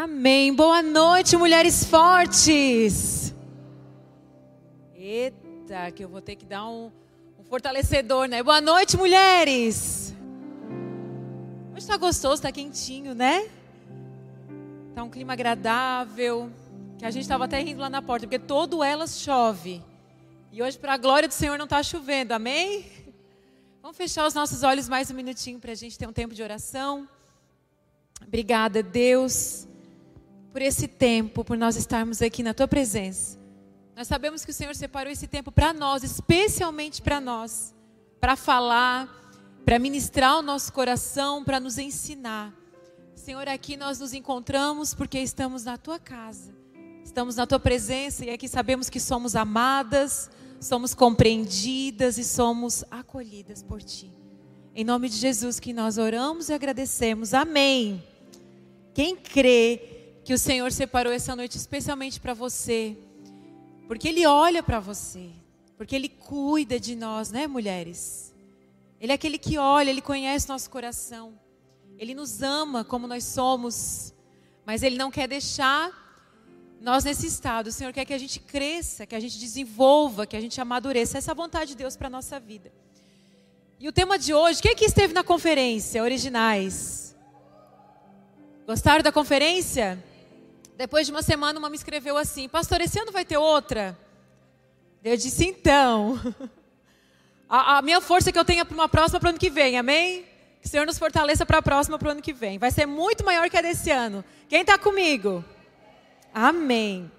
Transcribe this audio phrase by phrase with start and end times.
[0.00, 0.54] Amém.
[0.54, 3.34] Boa noite, mulheres fortes.
[4.94, 6.92] Eita, que eu vou ter que dar um,
[7.36, 8.40] um fortalecedor, né?
[8.40, 10.14] Boa noite, mulheres.
[11.72, 13.50] Hoje está gostoso, está quentinho, né?
[14.94, 16.48] Tá um clima agradável.
[16.96, 19.82] Que a gente estava até rindo lá na porta, porque todo elas chove.
[20.52, 22.86] E hoje, para a glória do Senhor, não está chovendo, amém?
[23.82, 26.42] Vamos fechar os nossos olhos mais um minutinho para a gente ter um tempo de
[26.44, 27.08] oração.
[28.24, 29.67] Obrigada, Deus,
[30.52, 33.38] por esse tempo, por nós estarmos aqui na tua presença.
[33.96, 37.74] Nós sabemos que o Senhor separou esse tempo para nós, especialmente para nós,
[38.20, 39.08] para falar,
[39.64, 42.54] para ministrar o nosso coração, para nos ensinar.
[43.14, 46.54] Senhor, aqui nós nos encontramos porque estamos na tua casa,
[47.04, 53.62] estamos na tua presença e aqui sabemos que somos amadas, somos compreendidas e somos acolhidas
[53.62, 54.12] por ti.
[54.74, 57.34] Em nome de Jesus que nós oramos e agradecemos.
[57.34, 58.02] Amém.
[58.94, 59.97] Quem crê
[60.28, 62.94] que o Senhor separou essa noite especialmente para você,
[63.86, 65.30] porque Ele olha para você,
[65.74, 68.34] porque Ele cuida de nós, né, mulheres?
[69.00, 71.32] Ele é aquele que olha, Ele conhece nosso coração,
[71.96, 74.12] Ele nos ama como nós somos,
[74.66, 75.90] mas Ele não quer deixar
[76.78, 77.68] nós nesse estado.
[77.68, 81.16] O Senhor quer que a gente cresça, que a gente desenvolva, que a gente amadureça.
[81.16, 82.70] Essa é a vontade de Deus para a nossa vida.
[83.80, 87.16] E o tema de hoje, quem que esteve na conferência Originais?
[88.66, 90.04] Gostaram da conferência?
[90.78, 93.98] Depois de uma semana, uma me escreveu assim: Pastor, esse ano vai ter outra?
[95.02, 96.16] Eu disse: Então.
[97.50, 99.48] A, a minha força que eu tenho é para uma próxima para o ano que
[99.48, 100.26] vem, amém?
[100.60, 102.58] Que o Senhor nos fortaleça para a próxima para o ano que vem.
[102.58, 104.22] Vai ser muito maior que a desse ano.
[104.50, 105.42] Quem está comigo?
[106.34, 107.10] Amém.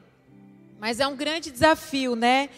[0.80, 2.52] Mas é um grande desafio, né?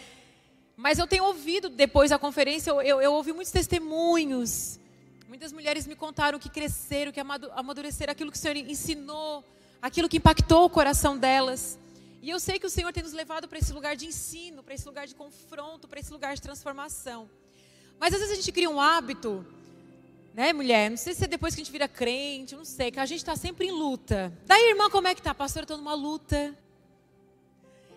[0.76, 4.78] Mas eu tenho ouvido depois da conferência, eu, eu, eu ouvi muitos testemunhos.
[5.26, 9.42] Muitas mulheres me contaram que cresceram, que amadureceram aquilo que o Senhor ensinou,
[9.82, 11.78] aquilo que impactou o coração delas.
[12.22, 14.72] E eu sei que o Senhor tem nos levado para esse lugar de ensino, para
[14.72, 17.28] esse lugar de confronto, para esse lugar de transformação.
[17.98, 19.44] Mas às vezes a gente cria um hábito
[20.34, 20.88] né, mulher?
[20.88, 23.18] Não sei se é depois que a gente vira crente, não sei, que a gente
[23.18, 24.32] está sempre em luta.
[24.46, 25.34] Daí, irmã, como é que tá?
[25.34, 26.56] Pastora, estou numa luta.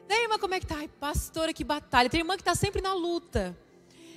[0.07, 0.75] Daí, irmã, como é que tá?
[0.77, 2.09] Ai, pastora, que batalha.
[2.09, 3.57] Tem irmã que está sempre na luta.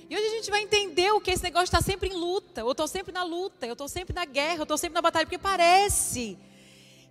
[0.09, 2.61] E hoje a gente vai entender o que esse negócio está sempre em luta.
[2.61, 5.25] Eu estou sempre na luta, eu estou sempre na guerra, eu estou sempre na batalha,
[5.25, 6.37] porque parece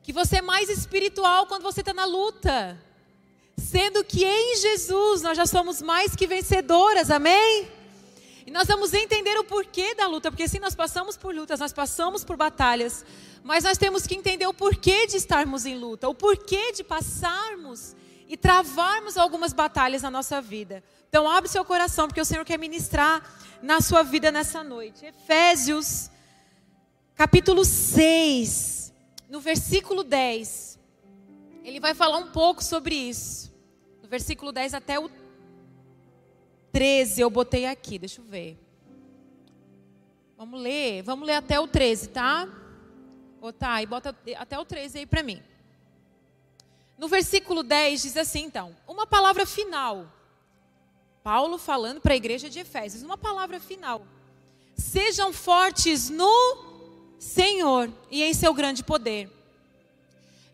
[0.03, 2.79] que você é mais espiritual quando você está na luta.
[3.57, 7.69] Sendo que em Jesus nós já somos mais que vencedoras, amém?
[8.47, 11.73] E nós vamos entender o porquê da luta, porque sim, nós passamos por lutas, nós
[11.73, 13.05] passamos por batalhas,
[13.45, 17.95] mas nós temos que entender o porquê de estarmos em luta, o porquê de passarmos
[18.27, 20.83] e travarmos algumas batalhas na nossa vida.
[21.09, 23.23] Então, abre seu coração, porque o Senhor quer ministrar
[23.63, 25.05] na sua vida nessa noite.
[25.05, 26.11] Efésios,
[27.15, 28.78] capítulo 6,
[29.29, 30.79] no versículo 10.
[31.63, 33.53] Ele vai falar um pouco sobre isso.
[34.03, 35.11] No versículo 10 até o
[36.73, 38.59] 13 eu botei aqui, deixa eu ver.
[40.37, 42.49] Vamos ler, vamos ler até o 13, tá?
[43.41, 45.43] Ô, tá, e bota até o 13 aí para mim.
[46.97, 50.13] No versículo 10 diz assim, então, uma palavra final.
[51.23, 54.07] Paulo falando para a igreja de Efésios, uma palavra final.
[54.75, 56.68] Sejam fortes no
[57.19, 59.31] Senhor e em seu grande poder.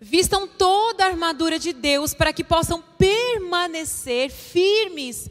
[0.01, 5.31] Vistam toda a armadura de Deus para que possam permanecer firmes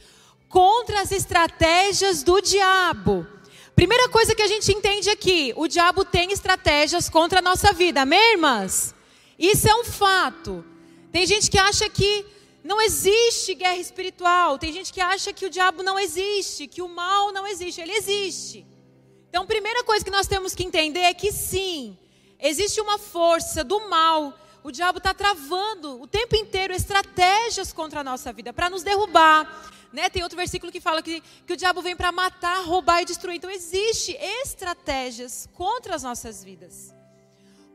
[0.50, 3.28] contra as estratégias do diabo.
[3.76, 8.02] Primeira coisa que a gente entende aqui: o diabo tem estratégias contra a nossa vida,
[8.02, 8.94] amém, irmãs?
[9.38, 10.64] Isso é um fato.
[11.12, 12.26] Tem gente que acha que
[12.64, 16.88] não existe guerra espiritual, tem gente que acha que o diabo não existe, que o
[16.88, 18.66] mal não existe, ele existe.
[19.34, 21.98] Então, primeira coisa que nós temos que entender é que sim,
[22.40, 24.32] existe uma força do mal.
[24.64, 29.72] O diabo está travando o tempo inteiro estratégias contra a nossa vida para nos derrubar,
[29.92, 30.08] né?
[30.08, 33.38] Tem outro versículo que fala que, que o diabo vem para matar, roubar e destruir.
[33.38, 36.94] Então, existe estratégias contra as nossas vidas.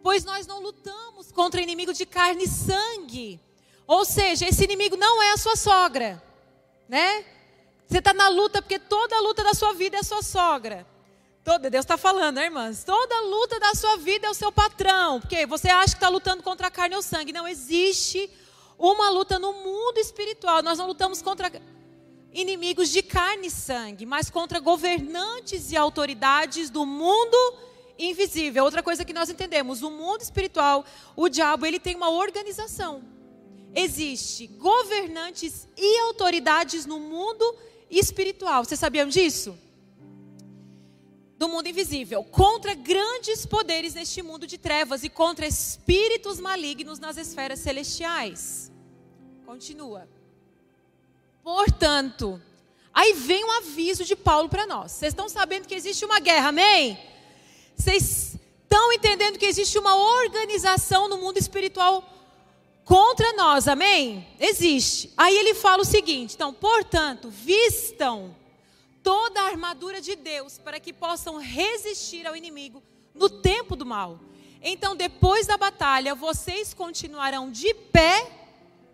[0.01, 3.41] Pois nós não lutamos contra inimigo de carne e sangue.
[3.85, 6.23] Ou seja, esse inimigo não é a sua sogra.
[6.89, 7.25] Né?
[7.89, 10.87] Você está na luta porque toda a luta da sua vida é a sua sogra.
[11.45, 12.85] Toda, Deus está falando, né, irmãs?
[12.85, 15.21] Toda luta da sua vida é o seu patrão.
[15.21, 17.33] Porque você acha que está lutando contra a carne ou sangue.
[17.33, 18.31] Não existe
[18.79, 20.63] uma luta no mundo espiritual.
[20.63, 21.51] Nós não lutamos contra
[22.33, 27.37] inimigos de carne e sangue, mas contra governantes e autoridades do mundo
[27.99, 28.65] invisível.
[28.65, 30.85] Outra coisa que nós entendemos, o mundo espiritual,
[31.17, 33.03] o diabo, ele tem uma organização.
[33.75, 37.57] Existe governantes e autoridades no mundo
[37.91, 38.65] espiritual.
[38.65, 39.59] Vocês sabiam disso?
[41.39, 47.17] Do mundo invisível, contra grandes poderes neste mundo de trevas e contra espíritos malignos nas
[47.17, 48.73] esferas celestiais.
[49.47, 50.09] Continua.
[51.43, 52.43] Portanto,
[52.93, 54.91] aí vem um aviso de Paulo para nós.
[54.93, 56.99] Vocês estão sabendo que existe uma guerra, amém?
[57.77, 62.03] Vocês estão entendendo que existe uma organização no mundo espiritual
[62.85, 64.27] contra nós, amém?
[64.41, 65.13] Existe.
[65.17, 68.35] Aí ele fala o seguinte: então, portanto, vistam
[69.03, 72.83] toda a armadura de Deus para que possam resistir ao inimigo
[73.15, 74.21] no tempo do mal.
[74.61, 78.31] Então, depois da batalha, vocês continuarão de pé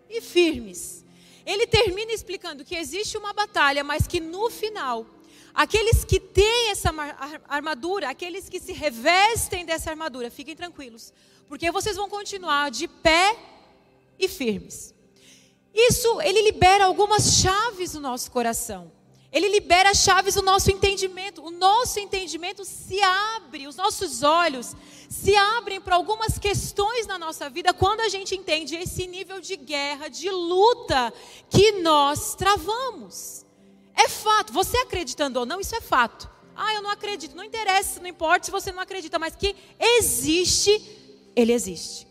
[0.08, 1.04] e firmes.
[1.46, 5.06] Ele termina explicando que existe uma batalha, mas que no final,
[5.52, 6.90] aqueles que têm essa
[7.48, 11.12] armadura, aqueles que se revestem dessa armadura, fiquem tranquilos,
[11.48, 13.36] porque vocês vão continuar de pé
[14.18, 14.94] e firmes.
[15.74, 18.92] Isso, ele libera algumas chaves no nosso coração.
[19.34, 21.44] Ele libera chaves do nosso entendimento.
[21.44, 24.76] O nosso entendimento se abre, os nossos olhos
[25.08, 29.56] se abrem para algumas questões na nossa vida quando a gente entende esse nível de
[29.56, 31.12] guerra, de luta
[31.50, 33.44] que nós travamos.
[33.92, 36.30] É fato, você acreditando ou não, isso é fato.
[36.54, 40.80] Ah, eu não acredito, não interessa, não importa se você não acredita, mas que existe,
[41.34, 42.06] ele existe.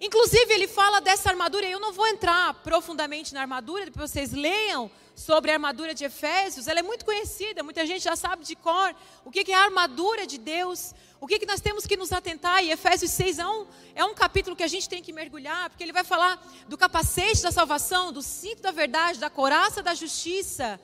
[0.00, 4.32] Inclusive, ele fala dessa armadura, e eu não vou entrar profundamente na armadura, depois vocês
[4.32, 8.54] leiam sobre a armadura de Efésios, ela é muito conhecida, muita gente já sabe de
[8.54, 12.12] cor o que é a armadura de Deus, o que, que nós temos que nos
[12.12, 13.66] atentar, e Efésios 6 é um,
[13.96, 17.42] é um capítulo que a gente tem que mergulhar, porque ele vai falar do capacete
[17.42, 20.80] da salvação, do cinto da verdade, da coraça da justiça,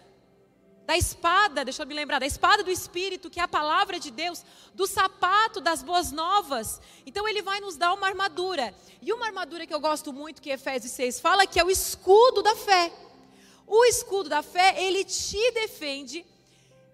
[0.87, 4.11] da espada, deixa eu me lembrar, da espada do Espírito, que é a palavra de
[4.11, 4.45] Deus,
[4.75, 6.81] do sapato das boas novas.
[7.07, 8.75] Então ele vai nos dar uma armadura.
[9.01, 12.43] E uma armadura que eu gosto muito, que Efésios 6 fala, que é o escudo
[12.43, 12.93] da fé.
[13.67, 16.25] O escudo da fé, ele te defende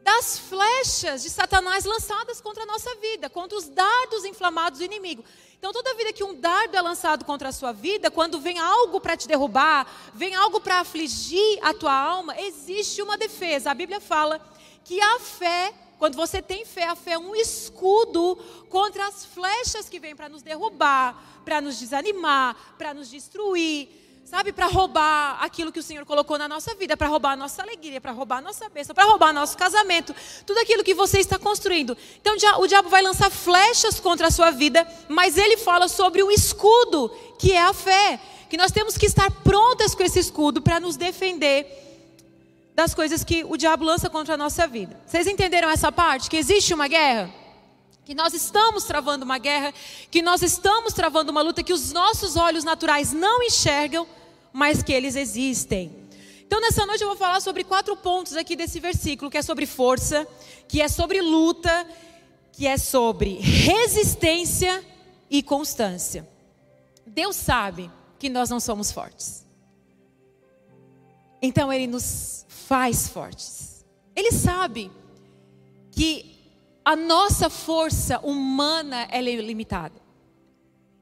[0.03, 5.25] das flechas de Satanás lançadas contra a nossa vida, contra os dardos inflamados do inimigo.
[5.61, 8.99] Então, toda vida que um dardo é lançado contra a sua vida, quando vem algo
[8.99, 13.71] para te derrubar, vem algo para afligir a tua alma, existe uma defesa.
[13.71, 14.41] A Bíblia fala
[14.83, 18.37] que a fé, quando você tem fé, a fé é um escudo
[18.71, 24.53] contra as flechas que vêm para nos derrubar, para nos desanimar, para nos destruir sabe,
[24.53, 28.01] para roubar aquilo que o Senhor colocou na nossa vida, para roubar a nossa alegria,
[28.01, 30.15] para roubar a nossa bênção, para roubar nosso casamento,
[30.47, 31.99] tudo aquilo que você está construindo.
[32.21, 36.31] Então o diabo vai lançar flechas contra a sua vida, mas ele fala sobre o
[36.31, 37.11] escudo,
[37.41, 40.97] que é a fé, que nós temos que estar prontas com esse escudo para nos
[40.97, 41.67] defender
[42.73, 44.97] das coisas que o diabo lança contra a nossa vida.
[45.07, 46.31] Vocês entenderam essa parte?
[46.31, 47.35] Que existe uma guerra?
[48.03, 49.73] que nós estamos travando uma guerra,
[50.11, 54.05] que nós estamos travando uma luta que os nossos olhos naturais não enxergam,
[54.53, 55.95] mas que eles existem.
[56.47, 59.67] Então, nessa noite eu vou falar sobre quatro pontos aqui desse versículo, que é sobre
[59.67, 60.27] força,
[60.67, 61.87] que é sobre luta,
[62.53, 64.85] que é sobre resistência
[65.31, 66.29] e constância.
[67.07, 69.47] Deus sabe que nós não somos fortes.
[71.41, 73.85] Então ele nos faz fortes.
[74.15, 74.91] Ele sabe
[75.93, 76.37] que
[76.85, 80.01] a nossa força humana é limitada.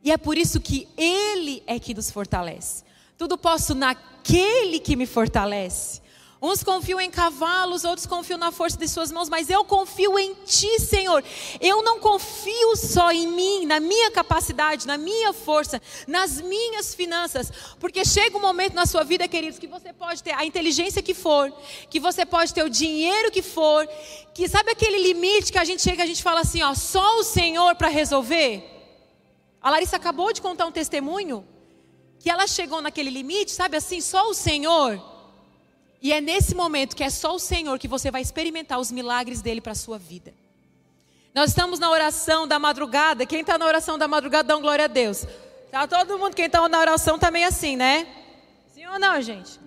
[0.03, 2.85] E é por isso que ele é que nos fortalece.
[3.19, 6.01] Tudo posso naquele que me fortalece.
[6.41, 10.35] Uns confiam em cavalos, outros confiam na força de suas mãos, mas eu confio em
[10.47, 11.25] Ti, Senhor.
[11.61, 17.51] Eu não confio só em mim, na minha capacidade, na minha força, nas minhas finanças,
[17.81, 21.13] porque chega um momento na sua vida, queridos, que você pode ter a inteligência que
[21.13, 21.53] for,
[21.91, 23.85] que você pode ter o dinheiro que for,
[24.33, 27.25] que sabe aquele limite que a gente chega, a gente fala assim, ó, só o
[27.25, 28.63] Senhor para resolver.
[29.61, 31.45] A Larissa acabou de contar um testemunho
[32.19, 35.01] que ela chegou naquele limite, sabe assim, só o Senhor.
[36.01, 39.43] E é nesse momento que é só o Senhor que você vai experimentar os milagres
[39.43, 40.33] dele para a sua vida.
[41.35, 43.27] Nós estamos na oração da madrugada.
[43.27, 45.27] Quem está na oração da madrugada, dá um glória a Deus.
[45.71, 48.07] Tá todo mundo, quem está na oração também assim, né?
[48.75, 49.61] Sim ou não, gente?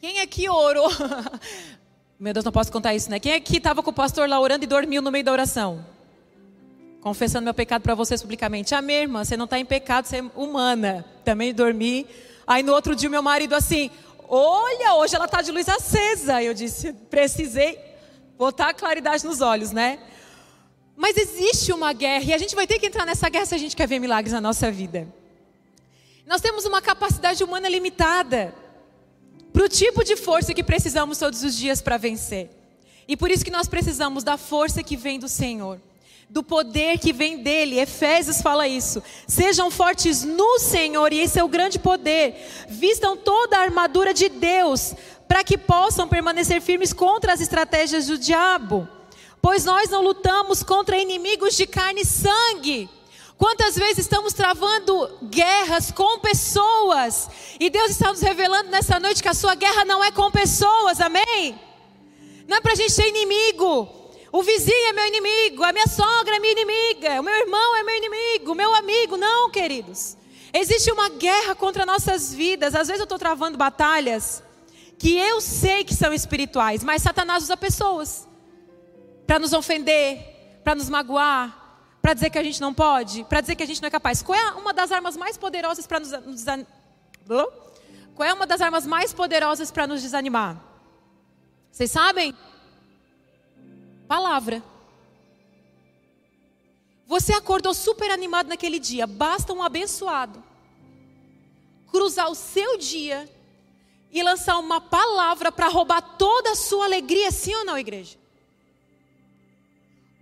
[0.00, 0.88] Quem aqui orou?
[2.18, 3.20] Meu Deus, não posso contar isso, né?
[3.20, 5.84] Quem aqui estava com o pastor lá orando e dormiu no meio da oração?
[7.00, 8.74] Confessando meu pecado para vocês publicamente.
[8.82, 11.04] Minha irmã, você não está em pecado, você é humana.
[11.24, 12.06] Também dormi.
[12.46, 13.90] Aí no outro dia, meu marido assim:
[14.28, 16.42] Olha, hoje ela está de luz acesa.
[16.42, 17.78] Eu disse: Precisei
[18.36, 19.98] botar claridade nos olhos, né?
[20.96, 23.58] Mas existe uma guerra e a gente vai ter que entrar nessa guerra se a
[23.58, 25.06] gente quer ver milagres na nossa vida.
[26.26, 28.54] Nós temos uma capacidade humana limitada
[29.52, 32.50] para o tipo de força que precisamos todos os dias para vencer.
[33.06, 35.80] E por isso que nós precisamos da força que vem do Senhor
[36.28, 37.80] do poder que vem dele.
[37.80, 39.02] Efésios fala isso.
[39.26, 42.34] Sejam fortes no Senhor, e esse é o grande poder.
[42.68, 44.94] Vistam toda a armadura de Deus
[45.26, 48.88] para que possam permanecer firmes contra as estratégias do diabo.
[49.40, 52.88] Pois nós não lutamos contra inimigos de carne e sangue.
[53.36, 57.30] Quantas vezes estamos travando guerras com pessoas?
[57.60, 61.00] E Deus está nos revelando nessa noite que a sua guerra não é com pessoas,
[61.00, 61.58] amém?
[62.48, 63.88] Não é para a gente ter inimigo.
[64.30, 67.82] O vizinho é meu inimigo, a minha sogra é minha inimiga, o meu irmão é
[67.82, 69.16] meu inimigo, o meu amigo.
[69.16, 70.16] Não, queridos.
[70.52, 72.74] Existe uma guerra contra nossas vidas.
[72.74, 74.42] Às vezes eu estou travando batalhas
[74.98, 78.26] que eu sei que são espirituais, mas Satanás usa pessoas
[79.26, 83.54] para nos ofender, para nos magoar, para dizer que a gente não pode, para dizer
[83.54, 84.22] que a gente não é capaz.
[84.22, 86.44] Qual é uma das armas mais poderosas para nos, nos
[88.14, 90.56] Qual é uma das armas mais poderosas para nos desanimar?
[91.70, 92.34] Vocês sabem?
[94.08, 94.62] Palavra.
[97.06, 100.48] Você acordou super animado naquele dia, basta um abençoado
[101.90, 103.28] cruzar o seu dia
[104.10, 108.16] e lançar uma palavra para roubar toda a sua alegria, sim ou não, igreja?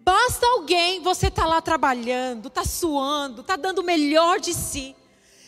[0.01, 4.95] Basta alguém, você tá lá trabalhando, tá suando, tá dando o melhor de si.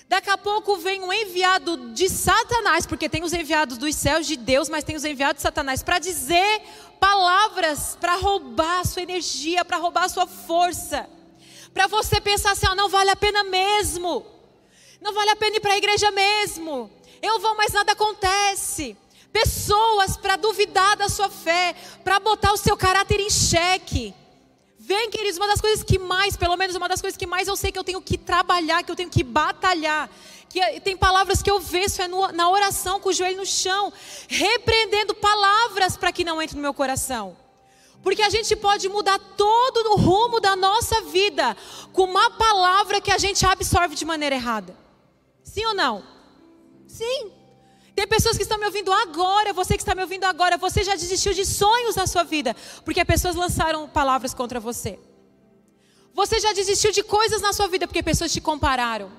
[0.09, 4.37] Daqui a pouco vem um enviado de Satanás, porque tem os enviados dos céus de
[4.37, 6.63] Deus, mas tem os enviados de Satanás para dizer
[6.99, 11.09] palavras para roubar a sua energia, para roubar a sua força.
[11.73, 14.25] Para você pensar assim, ó, não vale a pena mesmo.
[15.01, 16.91] Não vale a pena ir para a igreja mesmo.
[17.23, 18.97] Eu vou, mas nada acontece.
[19.33, 24.15] Pessoas para duvidar da sua fé, para botar o seu caráter em xeque.
[24.79, 27.55] Vem, queridos, uma das coisas que mais, pelo menos uma das coisas que mais eu
[27.57, 30.09] sei que eu tenho que trabalhar, que eu tenho que batalhar,
[30.49, 33.93] que tem palavras que eu venço é no, na oração com o joelho no chão,
[34.27, 37.37] repreendendo palavras para que não entre no meu coração.
[38.03, 41.57] Porque a gente pode mudar todo o rumo da nossa vida
[41.93, 44.75] com uma palavra que a gente absorve de maneira errada.
[45.43, 46.05] Sim ou não?
[46.87, 47.33] Sim.
[47.95, 50.95] Tem pessoas que estão me ouvindo agora, você que está me ouvindo agora, você já
[50.95, 54.99] desistiu de sonhos na sua vida, porque pessoas lançaram palavras contra você.
[56.15, 59.11] Você já desistiu de coisas na sua vida porque pessoas te compararam.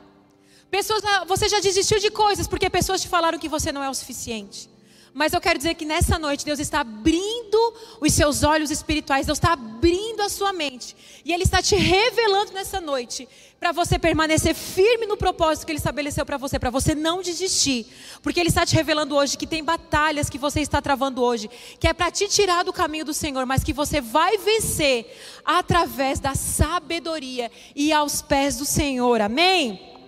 [0.70, 3.94] Pessoas, você já desistiu de coisas porque pessoas te falaram que você não é o
[3.94, 4.70] suficiente.
[5.14, 9.38] Mas eu quero dizer que nessa noite Deus está abrindo os seus olhos espirituais, Deus
[9.38, 10.96] está abrindo a sua mente.
[11.26, 13.28] E Ele está te revelando nessa noite
[13.60, 17.88] para você permanecer firme no propósito que Ele estabeleceu para você, para você não desistir.
[18.22, 21.50] Porque Ele está te revelando hoje que tem batalhas que você está travando hoje,
[21.80, 25.12] que é para te tirar do caminho do Senhor, mas que você vai vencer
[25.44, 29.22] através da sabedoria e aos pés do Senhor.
[29.22, 29.99] Amém?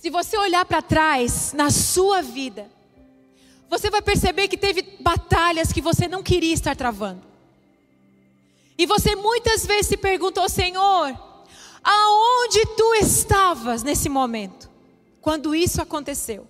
[0.00, 2.70] Se você olhar para trás na sua vida,
[3.68, 7.22] você vai perceber que teve batalhas que você não queria estar travando.
[8.78, 11.18] E você muitas vezes se perguntou, Senhor,
[11.82, 14.70] aonde tu estavas nesse momento,
[15.20, 16.46] quando isso aconteceu?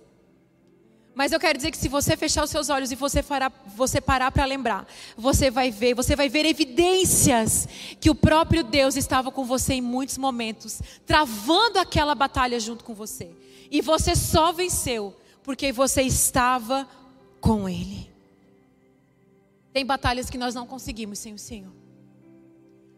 [1.15, 3.99] Mas eu quero dizer que se você fechar os seus olhos e você, fará, você
[3.99, 4.87] parar para lembrar,
[5.17, 7.67] você vai ver, você vai ver evidências
[7.99, 12.93] que o próprio Deus estava com você em muitos momentos, travando aquela batalha junto com
[12.93, 13.31] você.
[13.69, 16.87] E você só venceu porque você estava
[17.41, 18.09] com Ele.
[19.73, 21.71] Tem batalhas que nós não conseguimos sem o Senhor.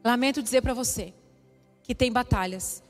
[0.03, 1.13] Lamento dizer para você
[1.83, 2.83] que tem batalhas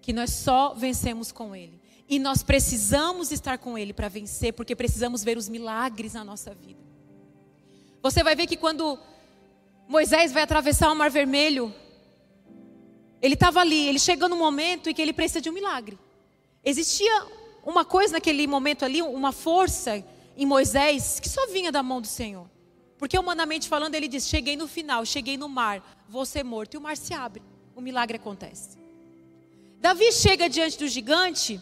[0.00, 1.80] que nós só vencemos com Ele.
[2.08, 6.54] E nós precisamos estar com Ele para vencer, porque precisamos ver os milagres na nossa
[6.54, 6.80] vida.
[8.02, 8.98] Você vai ver que quando
[9.88, 11.74] Moisés vai atravessar o Mar Vermelho,
[13.24, 15.98] ele estava ali, ele chegou no momento em que ele precisa de um milagre.
[16.62, 17.26] Existia
[17.64, 20.04] uma coisa naquele momento ali, uma força
[20.36, 22.46] em Moisés que só vinha da mão do Senhor.
[22.98, 26.74] Porque humanamente falando, ele diz: Cheguei no final, cheguei no mar, vou ser morto.
[26.74, 27.42] E o mar se abre,
[27.74, 28.76] o milagre acontece.
[29.80, 31.60] Davi chega diante do gigante,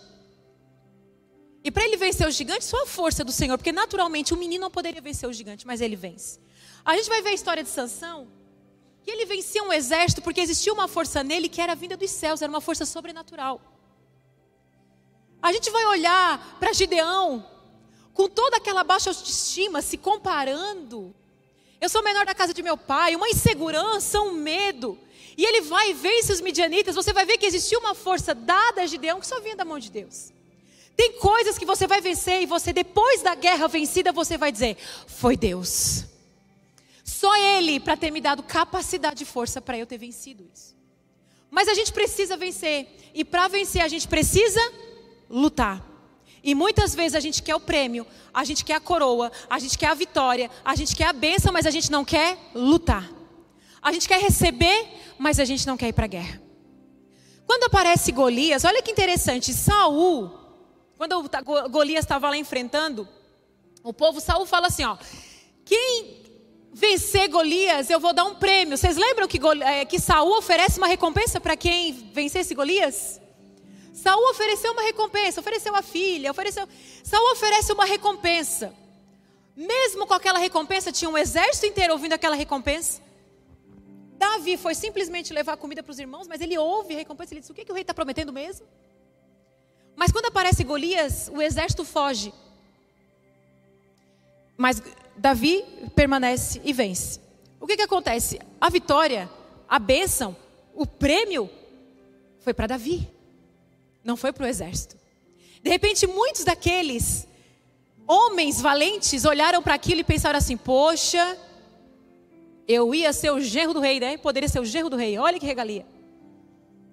[1.65, 4.63] e para ele vencer o gigante, só a força do Senhor, porque naturalmente o menino
[4.63, 6.41] não poderia vencer o gigante, mas ele vence.
[6.85, 8.27] A gente vai ver a história de Sansão,
[9.03, 12.43] que ele vencia um exército porque existia uma força nele que era vinda dos céus,
[12.43, 13.61] era uma força sobrenatural.
[15.41, 17.49] A gente vai olhar para Gideão,
[18.13, 21.15] com toda aquela baixa autoestima, se comparando.
[21.81, 24.99] Eu sou menor da casa de meu pai, uma insegurança, um medo.
[25.37, 26.95] E ele vai e vence os midianitas.
[26.95, 29.79] Você vai ver que existiu uma força dada a Gideão que só vinha da mão
[29.79, 30.33] de Deus.
[30.97, 34.77] Tem coisas que você vai vencer e você, depois da guerra vencida, você vai dizer:
[35.07, 36.05] Foi Deus.
[37.05, 40.77] Só Ele para ter me dado capacidade e força para eu ter vencido isso.
[41.51, 42.89] Mas a gente precisa vencer.
[43.15, 44.61] E para vencer, a gente precisa
[45.29, 45.87] lutar.
[46.43, 49.79] E muitas vezes a gente quer o prêmio, a gente quer a coroa, a gente
[49.79, 53.09] quer a vitória, a gente quer a bênção, mas a gente não quer lutar.
[53.81, 56.43] A gente quer receber, mas a gente não quer ir para a guerra.
[57.47, 60.31] Quando aparece Golias, olha que interessante, Saul,
[61.03, 63.09] quando Golias estava lá enfrentando
[63.83, 64.97] O povo Saul fala assim, ó,
[65.65, 66.23] quem
[66.73, 68.79] vencer Golias, eu vou dar um prêmio.
[68.79, 73.21] Vocês lembram que, é, que Saul oferece uma recompensa para quem vencesse Golias?
[73.93, 76.69] Saul ofereceu uma recompensa, ofereceu a filha, ofereceu.
[77.03, 78.73] Saul oferece uma recompensa.
[79.57, 83.03] Mesmo com aquela recompensa, tinha um exército inteiro ouvindo aquela recompensa.
[84.17, 87.51] Davi foi simplesmente levar comida para os irmãos, mas ele ouve a recompensa, ele diz:
[87.51, 88.65] O que, que o rei está prometendo mesmo?
[89.97, 92.33] Mas quando aparece Golias, o exército foge.
[94.57, 94.83] Mas
[95.17, 97.21] Davi permanece e vence.
[97.61, 98.41] O que, que acontece?
[98.61, 99.31] A vitória,
[99.69, 100.37] a bênção,
[100.75, 101.49] o prêmio
[102.41, 103.09] foi para Davi,
[104.03, 104.97] não foi para o exército.
[105.63, 107.27] De repente, muitos daqueles
[108.07, 111.39] homens valentes olharam para aquilo e pensaram assim: Poxa,
[112.67, 114.17] eu ia ser o genro do rei, né?
[114.17, 115.87] Poderia ser o genro do rei, olha que regalia.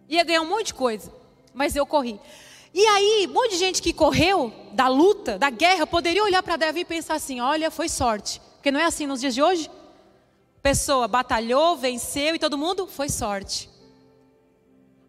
[0.07, 1.11] Ia ganhar um monte de coisa,
[1.53, 2.19] mas eu corri.
[2.73, 6.55] E aí, um monte de gente que correu da luta, da guerra, poderia olhar para
[6.55, 8.39] Davi e pensar assim: olha, foi sorte.
[8.55, 9.69] Porque não é assim nos dias de hoje?
[10.61, 13.69] Pessoa batalhou, venceu e todo mundo foi sorte.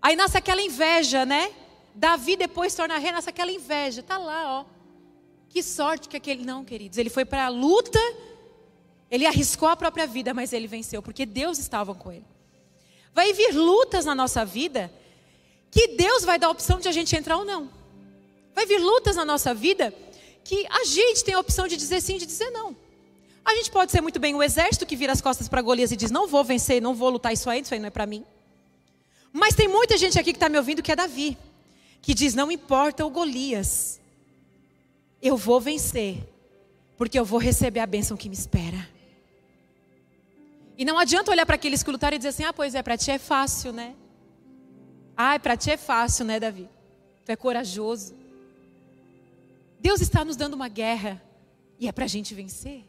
[0.00, 1.50] Aí nasce aquela inveja, né?
[1.94, 4.02] Davi depois torna rei, nasce aquela inveja.
[4.02, 4.64] Tá lá, ó.
[5.48, 6.44] Que sorte que aquele.
[6.44, 8.00] Não, queridos, ele foi para a luta,
[9.10, 12.24] ele arriscou a própria vida, mas ele venceu, porque Deus estava com ele.
[13.12, 14.90] Vai vir lutas na nossa vida
[15.70, 17.70] que Deus vai dar a opção de a gente entrar ou não.
[18.54, 19.94] Vai vir lutas na nossa vida
[20.42, 22.76] que a gente tem a opção de dizer sim de dizer não.
[23.44, 25.96] A gente pode ser muito bem o exército que vira as costas para Golias e
[25.96, 28.24] diz: Não vou vencer, não vou lutar isso aí, isso aí não é para mim.
[29.32, 31.38] Mas tem muita gente aqui que está me ouvindo que é Davi,
[32.02, 34.00] que diz: Não importa o Golias,
[35.22, 36.18] eu vou vencer,
[36.96, 38.88] porque eu vou receber a bênção que me espera.
[40.76, 42.96] E não adianta olhar para aqueles que lutaram e dizer assim: Ah, pois é, para
[42.96, 43.94] ti é fácil, né?
[45.22, 46.66] Ai, para ti é fácil, né, Davi?
[47.26, 48.14] Tu é corajoso.
[49.78, 51.22] Deus está nos dando uma guerra
[51.78, 52.86] e é para a gente vencer.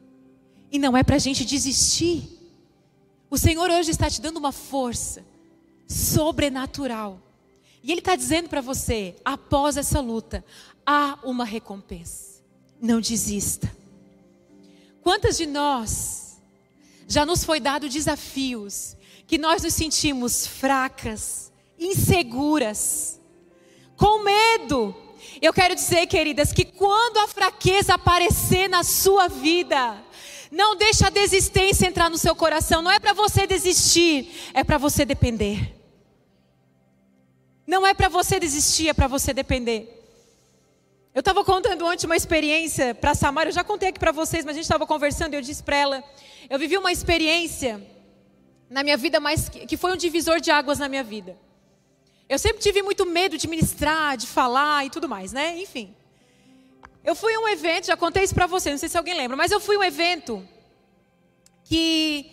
[0.71, 2.39] E não é para a gente desistir.
[3.29, 5.25] O Senhor hoje está te dando uma força
[5.85, 7.19] sobrenatural.
[7.83, 10.41] E Ele está dizendo para você: após essa luta,
[10.85, 12.41] há uma recompensa.
[12.81, 13.69] Não desista.
[15.01, 16.41] Quantas de nós
[17.09, 18.95] já nos foi dado desafios
[19.27, 21.50] que nós nos sentimos fracas,
[21.81, 23.19] inseguras,
[23.97, 24.95] com medo.
[25.41, 29.97] Eu quero dizer, queridas, que quando a fraqueza aparecer na sua vida,
[30.51, 32.81] não deixe a desistência entrar no seu coração.
[32.81, 35.75] Não é para você desistir, é para você depender.
[37.65, 39.97] Não é para você desistir, é para você depender.
[41.13, 44.53] Eu estava contando ontem uma experiência para Samara, eu já contei aqui para vocês, mas
[44.53, 46.03] a gente estava conversando e eu disse para ela,
[46.49, 47.85] eu vivi uma experiência
[48.69, 51.37] na minha vida, mas que foi um divisor de águas na minha vida.
[52.31, 55.59] Eu sempre tive muito medo de ministrar, de falar e tudo mais, né?
[55.59, 55.93] Enfim.
[57.03, 59.35] Eu fui a um evento, já contei isso para você, não sei se alguém lembra,
[59.35, 60.47] mas eu fui a um evento
[61.65, 62.31] que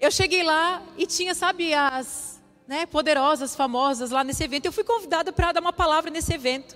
[0.00, 4.64] eu cheguei lá e tinha, sabe, as né, poderosas, famosas lá nesse evento.
[4.64, 6.74] Eu fui convidada para dar uma palavra nesse evento.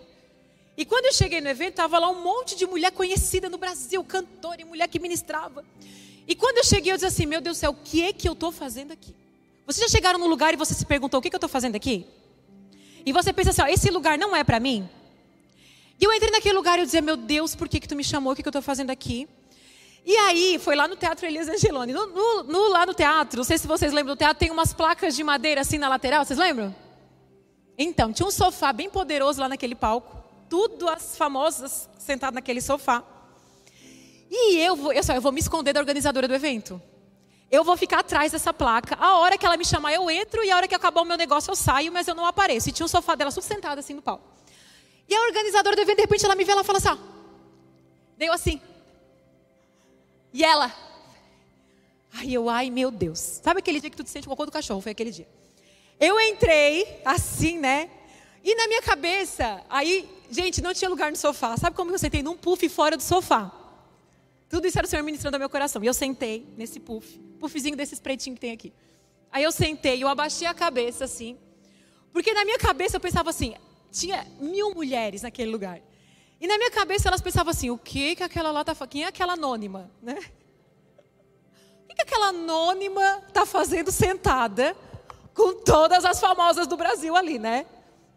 [0.76, 4.04] E quando eu cheguei no evento, estava lá um monte de mulher conhecida no Brasil,
[4.04, 5.64] cantora e mulher que ministrava.
[6.28, 8.28] E quando eu cheguei, eu disse assim: Meu Deus do céu, o que é que
[8.28, 9.16] eu estou fazendo aqui?
[9.66, 11.48] Vocês já chegaram no lugar e você se perguntou: O que, é que eu estou
[11.48, 12.06] fazendo aqui?
[13.06, 14.88] E você pensa assim, ó, esse lugar não é para mim.
[16.00, 18.02] E eu entrei naquele lugar e eu dizia, meu Deus, por que, que tu me
[18.02, 18.32] chamou?
[18.32, 19.28] O que, que eu estou fazendo aqui?
[20.04, 21.92] E aí, foi lá no Teatro Elias Angeloni.
[21.92, 24.72] No, no, no, lá no teatro, não sei se vocês lembram do teatro, tem umas
[24.72, 26.74] placas de madeira assim na lateral, vocês lembram?
[27.78, 30.22] Então, tinha um sofá bem poderoso lá naquele palco.
[30.48, 33.02] Tudo as famosas sentadas naquele sofá.
[34.30, 36.80] E eu eu, só, eu vou me esconder da organizadora do evento.
[37.54, 38.96] Eu vou ficar atrás dessa placa.
[38.98, 41.16] A hora que ela me chamar, eu entro e a hora que acabar o meu
[41.16, 42.68] negócio, eu saio, mas eu não apareço.
[42.68, 44.20] E tinha um sofá dela sustentada assim no pau.
[45.08, 46.96] E a organizadora do evento, de repente, ela me vê, ela fala assim: ó,
[48.18, 48.60] deu assim.
[50.32, 50.74] E ela.
[52.12, 53.20] Ai, eu, ai, meu Deus.
[53.20, 54.80] Sabe aquele dia que tu te sente cocô do cachorro?
[54.80, 55.28] Foi aquele dia.
[56.00, 57.88] Eu entrei, assim, né?
[58.42, 61.56] E na minha cabeça, aí, gente, não tinha lugar no sofá.
[61.56, 62.20] Sabe como eu sentei?
[62.20, 63.52] Num puff fora do sofá.
[64.54, 65.82] Tudo isso era o Senhor ministrando ao meu coração.
[65.82, 68.72] E eu sentei nesse puff, puffzinho desses pretinhos que tem aqui.
[69.32, 71.36] Aí eu sentei, eu abaixei a cabeça assim,
[72.12, 73.56] porque na minha cabeça eu pensava assim,
[73.90, 75.80] tinha mil mulheres naquele lugar.
[76.40, 79.08] E na minha cabeça elas pensavam assim, o que que aquela lá tá Quem é
[79.08, 80.20] aquela anônima, né?
[81.82, 84.76] O que, que aquela anônima tá fazendo sentada
[85.34, 87.66] com todas as famosas do Brasil ali, né?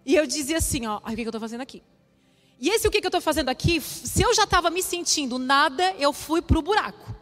[0.05, 1.81] E eu dizia assim, ó, o que, que eu estou fazendo aqui?
[2.59, 5.37] E esse o que, que eu estou fazendo aqui, se eu já estava me sentindo
[5.37, 7.15] nada, eu fui para o buraco.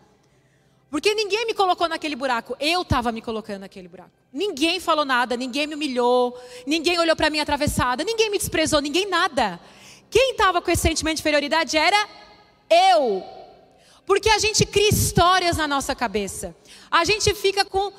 [0.90, 4.12] Porque ninguém me colocou naquele buraco, eu estava me colocando naquele buraco.
[4.32, 9.06] Ninguém falou nada, ninguém me humilhou, ninguém olhou para mim atravessada, ninguém me desprezou, ninguém
[9.10, 9.60] nada.
[10.10, 12.08] Quem estava com esse sentimento de inferioridade era
[12.70, 13.22] eu.
[14.06, 16.56] Porque a gente cria histórias na nossa cabeça.
[16.90, 17.92] A gente fica com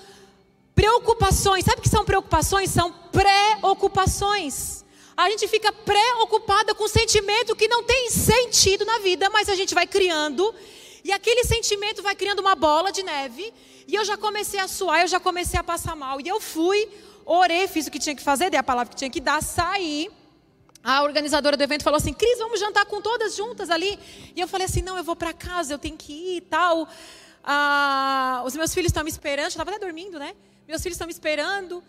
[0.75, 1.67] preocupações.
[1.67, 2.71] Sabe o que são preocupações?
[2.71, 4.86] São preocupações.
[5.17, 9.55] A gente fica preocupada com um sentimento que não tem sentido na vida, mas a
[9.55, 10.55] gente vai criando.
[11.03, 13.53] E aquele sentimento vai criando uma bola de neve.
[13.89, 16.21] E eu já comecei a suar, eu já comecei a passar mal.
[16.21, 16.89] E eu fui,
[17.25, 20.11] orei, fiz o que tinha que fazer, dei a palavra que tinha que dar, saí.
[20.85, 23.99] A organizadora do evento falou assim: Cris, vamos jantar com todas juntas ali.
[24.35, 26.87] E eu falei assim: não, eu vou para casa, eu tenho que ir e tal.
[27.43, 30.35] Ah, os meus filhos estão me esperando, eu estava até dormindo, né?
[30.69, 31.83] Meus filhos estão me esperando.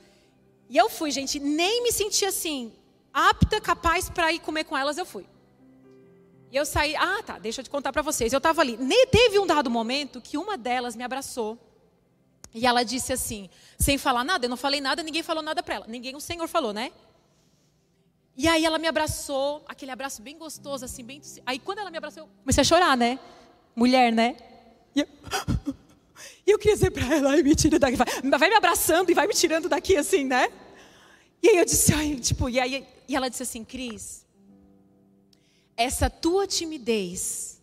[0.70, 2.72] E eu fui, gente, nem me senti assim,
[3.18, 5.26] apta, capaz para ir comer com elas, eu fui.
[6.52, 8.32] E eu saí, ah, tá, deixa eu te contar para vocês.
[8.32, 8.78] Eu estava ali.
[8.78, 11.58] Nem teve um dado momento que uma delas me abraçou.
[12.54, 15.76] E ela disse assim, sem falar nada, eu não falei nada, ninguém falou nada para
[15.76, 15.86] ela.
[15.88, 16.92] Ninguém, o Senhor falou, né?
[18.36, 21.20] E aí ela me abraçou, aquele abraço bem gostoso, assim, bem.
[21.46, 23.20] Aí quando ela me abraçou, eu comecei a chorar, né?
[23.76, 24.38] Mulher, né?
[24.96, 25.08] E eu,
[26.46, 27.98] eu queria dizer para ela, me tira daqui.
[27.98, 30.50] Vai, vai me abraçando e vai me tirando daqui, assim, né?
[31.42, 34.26] E aí eu disse, ai, tipo, e aí e ela disse assim, Cris,
[35.76, 37.62] essa tua timidez,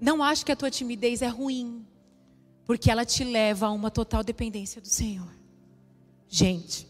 [0.00, 1.86] não acho que a tua timidez é ruim,
[2.66, 5.28] porque ela te leva a uma total dependência do Senhor.
[6.28, 6.86] Gente,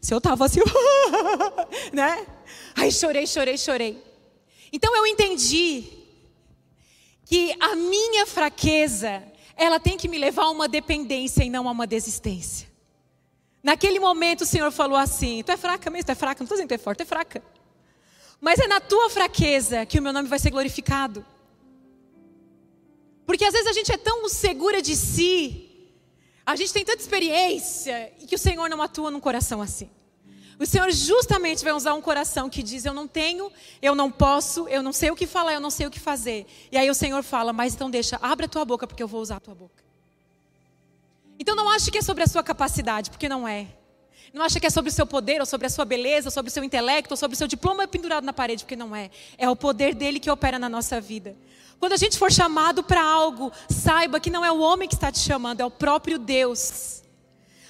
[0.00, 0.60] se eu tava assim,
[1.92, 2.26] né?
[2.74, 4.02] Aí chorei, chorei, chorei.
[4.72, 5.84] Então eu entendi
[7.24, 9.22] que a minha fraqueza,
[9.56, 12.71] ela tem que me levar a uma dependência e não a uma desistência.
[13.62, 16.56] Naquele momento o Senhor falou assim: Tu é fraca mesmo, tu é fraca, não estou
[16.56, 17.42] dizendo que tu é forte, tu é fraca.
[18.40, 21.24] Mas é na tua fraqueza que o meu nome vai ser glorificado.
[23.24, 25.92] Porque às vezes a gente é tão segura de si,
[26.44, 29.88] a gente tem tanta experiência, que o Senhor não atua num coração assim.
[30.58, 34.68] O Senhor justamente vai usar um coração que diz: Eu não tenho, eu não posso,
[34.68, 36.46] eu não sei o que falar, eu não sei o que fazer.
[36.70, 39.20] E aí o Senhor fala: Mas então deixa, abre a tua boca, porque eu vou
[39.20, 39.91] usar a tua boca.
[41.42, 43.66] Então não ache que é sobre a sua capacidade, porque não é.
[44.32, 46.50] Não acha que é sobre o seu poder, ou sobre a sua beleza, ou sobre
[46.50, 49.10] o seu intelecto, ou sobre o seu diploma pendurado na parede, porque não é.
[49.36, 51.36] É o poder dele que opera na nossa vida.
[51.80, 55.10] Quando a gente for chamado para algo, saiba que não é o homem que está
[55.10, 57.02] te chamando, é o próprio Deus.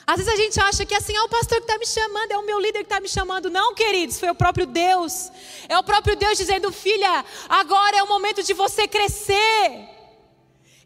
[0.07, 2.31] Às vezes a gente acha que é assim, é o pastor que está me chamando,
[2.31, 3.49] é o meu líder que está me chamando.
[3.49, 5.33] Não, queridos, foi o próprio Deus.
[5.67, 9.92] É o próprio Deus dizendo, filha, agora é o momento de você crescer.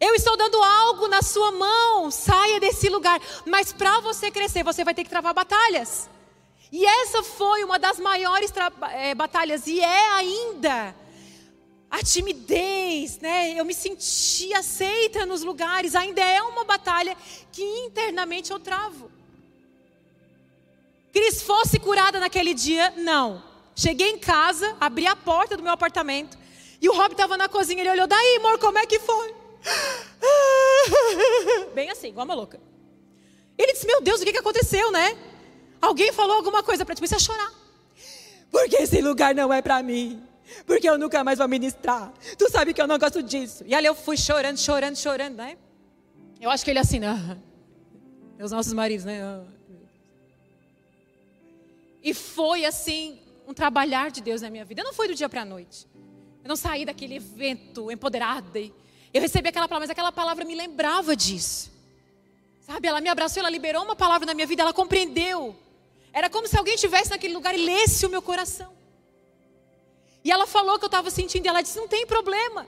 [0.01, 3.21] Eu estou dando algo na sua mão, saia desse lugar.
[3.47, 6.09] Mas para você crescer, você vai ter que travar batalhas.
[6.71, 8.53] E essa foi uma das maiores
[8.93, 10.95] é, batalhas, e é ainda.
[11.91, 13.59] A timidez, né?
[13.59, 17.17] Eu me senti aceita nos lugares, ainda é uma batalha
[17.53, 19.11] que internamente eu travo.
[21.13, 22.93] Cris fosse curada naquele dia?
[22.97, 23.43] Não.
[23.75, 26.37] Cheguei em casa, abri a porta do meu apartamento,
[26.81, 29.36] e o Rob estava na cozinha, ele olhou, daí, amor, como é que foi?
[31.74, 32.61] Bem assim, igual uma louca.
[33.59, 35.16] Ele disse: Meu Deus, o que, aconteceu, né?
[35.81, 37.52] Alguém falou alguma coisa para ti, comecei a chorar.
[38.50, 40.22] Porque esse lugar não é para mim.
[40.64, 42.12] Porque eu nunca mais vou ministrar.
[42.38, 43.64] Tu sabe que eu não gosto disso.
[43.66, 45.59] E ali eu fui chorando, chorando, chorando, né?
[46.40, 47.38] Eu acho que ele assim, né?
[48.38, 49.44] Os nossos maridos, né?
[52.02, 54.83] E foi assim, um trabalhar de Deus na minha vida.
[54.85, 55.87] Não foi do dia para a noite.
[56.44, 58.72] Eu não saí daquele evento empoderada e
[59.16, 61.70] eu recebi aquela palavra, mas aquela palavra me lembrava disso.
[62.61, 65.57] Sabe, ela me abraçou, ela liberou uma palavra na minha vida, ela compreendeu.
[66.12, 68.74] Era como se alguém estivesse naquele lugar e lesse o meu coração.
[70.24, 72.66] E ela falou que eu estava sentindo, e ela disse: Não tem problema.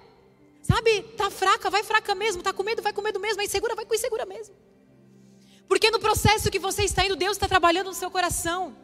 [0.62, 3.74] Sabe, tá fraca, vai fraca mesmo, tá com medo, vai com medo mesmo, é insegura,
[3.74, 4.54] vai com insegura mesmo.
[5.66, 8.76] Porque no processo que você está indo, Deus está trabalhando no seu coração.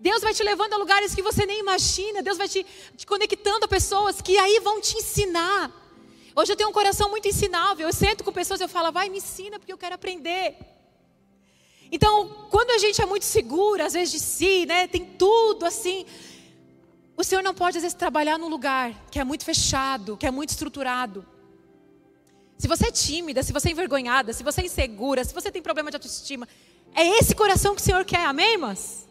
[0.00, 3.64] Deus vai te levando a lugares que você nem imagina, Deus vai te, te conectando
[3.64, 5.85] a pessoas que aí vão te ensinar.
[6.38, 7.88] Hoje eu tenho um coração muito ensinável.
[7.88, 10.54] Eu sento com pessoas e eu falo, vai, me ensina, porque eu quero aprender.
[11.90, 16.04] Então, quando a gente é muito segura, às vezes de si, né, tem tudo assim,
[17.16, 20.30] o Senhor não pode às vezes trabalhar num lugar que é muito fechado, que é
[20.30, 21.24] muito estruturado.
[22.58, 25.62] Se você é tímida, se você é envergonhada, se você é insegura, se você tem
[25.62, 26.46] problema de autoestima,
[26.94, 29.08] é esse coração que o Senhor quer, amém, irmãs?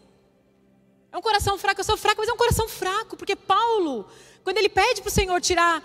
[1.10, 4.08] É um coração fraco, eu sou fraco, mas é um coração fraco, porque Paulo,
[4.44, 5.82] quando ele pede para o Senhor tirar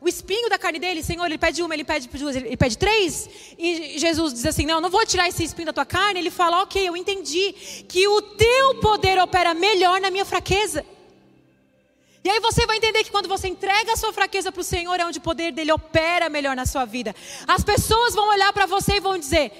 [0.00, 3.28] o espinho da carne dele, Senhor, ele pede uma, ele pede duas, ele pede três.
[3.58, 6.18] E Jesus diz assim: Não, não vou tirar esse espinho da tua carne.
[6.18, 7.52] Ele fala: Ok, eu entendi
[7.86, 10.84] que o teu poder opera melhor na minha fraqueza.
[12.24, 14.98] E aí você vai entender que quando você entrega a sua fraqueza para o Senhor,
[14.98, 17.14] é onde o poder dele opera melhor na sua vida.
[17.46, 19.52] As pessoas vão olhar para você e vão dizer: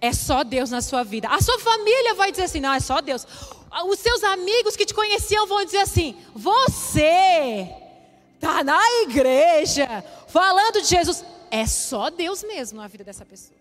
[0.00, 1.28] É só Deus na sua vida.
[1.28, 3.26] A sua família vai dizer assim: Não, é só Deus.
[3.86, 7.81] Os seus amigos que te conheciam vão dizer assim: Você
[8.42, 9.86] Está na igreja,
[10.26, 13.56] falando de Jesus, é só Deus mesmo na vida dessa pessoa.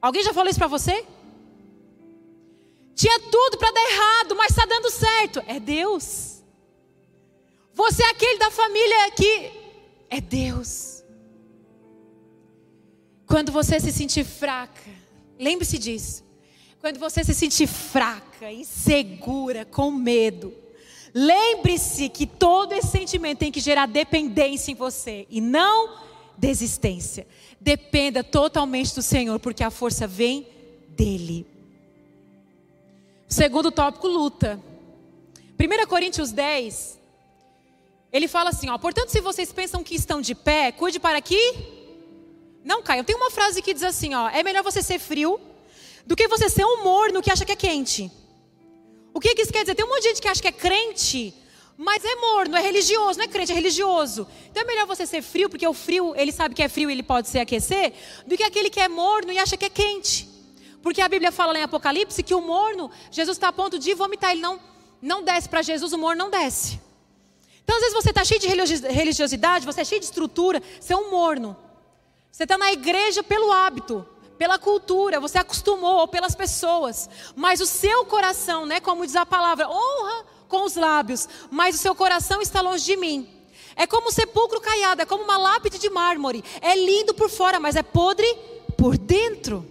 [0.00, 1.04] Alguém já falou isso para você?
[2.94, 5.42] Tinha tudo para dar errado, mas está dando certo.
[5.46, 6.42] É Deus.
[7.74, 9.52] Você é aquele da família que
[10.08, 11.04] é Deus.
[13.26, 14.90] Quando você se sentir fraca,
[15.38, 16.24] lembre-se disso.
[16.80, 20.54] Quando você se sentir fraca, insegura, com medo,
[21.18, 25.96] lembre-se que todo esse sentimento tem que gerar dependência em você e não
[26.36, 27.26] desistência.
[27.58, 30.46] Dependa totalmente do Senhor, porque a força vem
[30.90, 31.46] dele.
[33.26, 34.60] Segundo tópico, luta.
[35.58, 37.00] 1 Coríntios 10,
[38.12, 41.40] ele fala assim: ó, portanto, se vocês pensam que estão de pé, cuide para que
[42.62, 43.02] não caiam.
[43.02, 45.40] Tem uma frase que diz assim: ó, é melhor você ser frio
[46.04, 48.12] do que você ser um morno que acha que é quente.
[49.16, 49.74] O que isso quer dizer?
[49.74, 51.32] Tem um monte de gente que acha que é crente,
[51.74, 54.28] mas é morno, é religioso, não é crente, é religioso.
[54.50, 56.92] Então é melhor você ser frio, porque o frio, ele sabe que é frio e
[56.92, 57.94] ele pode se aquecer,
[58.26, 60.28] do que aquele que é morno e acha que é quente.
[60.82, 63.94] Porque a Bíblia fala lá em Apocalipse que o morno, Jesus está a ponto de
[63.94, 64.60] vomitar, ele não,
[65.00, 66.78] não desce para Jesus, o morno não desce.
[67.64, 70.96] Então às vezes você está cheio de religiosidade, você é cheio de estrutura, você é
[70.96, 71.56] um morno.
[72.30, 74.06] Você está na igreja pelo hábito,
[74.38, 77.08] pela cultura, você acostumou, ou pelas pessoas.
[77.34, 81.78] Mas o seu coração, né, como diz a palavra, honra com os lábios, mas o
[81.78, 83.28] seu coração está longe de mim.
[83.74, 86.42] É como um sepulcro caiado, é como uma lápide de mármore.
[86.60, 88.26] É lindo por fora, mas é podre
[88.76, 89.66] por dentro.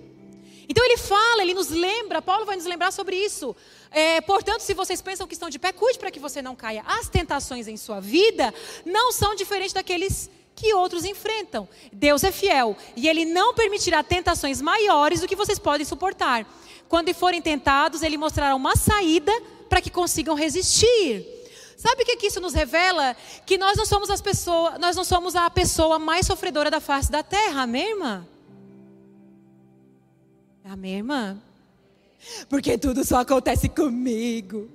[0.68, 3.56] Então ele fala, ele nos lembra, Paulo vai nos lembrar sobre isso.
[3.92, 6.84] É, portanto, se vocês pensam que estão de pé, cuide para que você não caia.
[6.86, 11.68] As tentações em sua vida não são diferentes daqueles que outros enfrentam.
[11.92, 16.48] Deus é fiel e ele não permitirá tentações maiores do que vocês podem suportar.
[16.88, 19.32] Quando forem tentados, ele mostrará uma saída
[19.70, 21.26] para que consigam resistir.
[21.76, 23.16] Sabe o que, isso nos revela?
[23.46, 27.12] Que nós não somos as pessoas, nós não somos a pessoa mais sofredora da face
[27.12, 28.26] da terra, amém, irmã?
[30.64, 31.38] Amém, irmã?
[32.50, 34.70] Porque tudo só acontece comigo.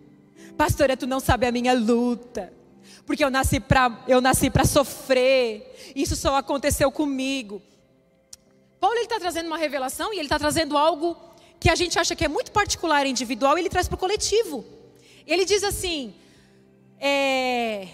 [0.56, 2.52] Pastora, tu não sabe a minha luta.
[3.10, 5.92] Porque eu nasci para eu nasci para sofrer.
[5.96, 7.60] Isso só aconteceu comigo.
[8.78, 11.16] Paulo ele está trazendo uma revelação e ele está trazendo algo
[11.58, 14.64] que a gente acha que é muito particular individual e ele traz para o coletivo.
[15.26, 16.14] Ele diz assim:
[17.00, 17.88] é,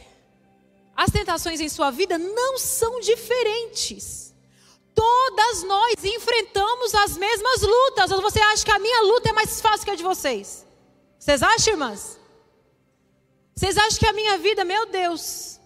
[0.94, 4.35] as tentações em sua vida não são diferentes.
[4.94, 8.11] Todas nós enfrentamos as mesmas lutas.
[8.11, 10.66] Ou você acha que a minha luta é mais fácil que a de vocês?
[11.18, 12.18] Vocês acham, irmãs?
[13.59, 15.59] Vocês acham que a minha vida, meu Deus,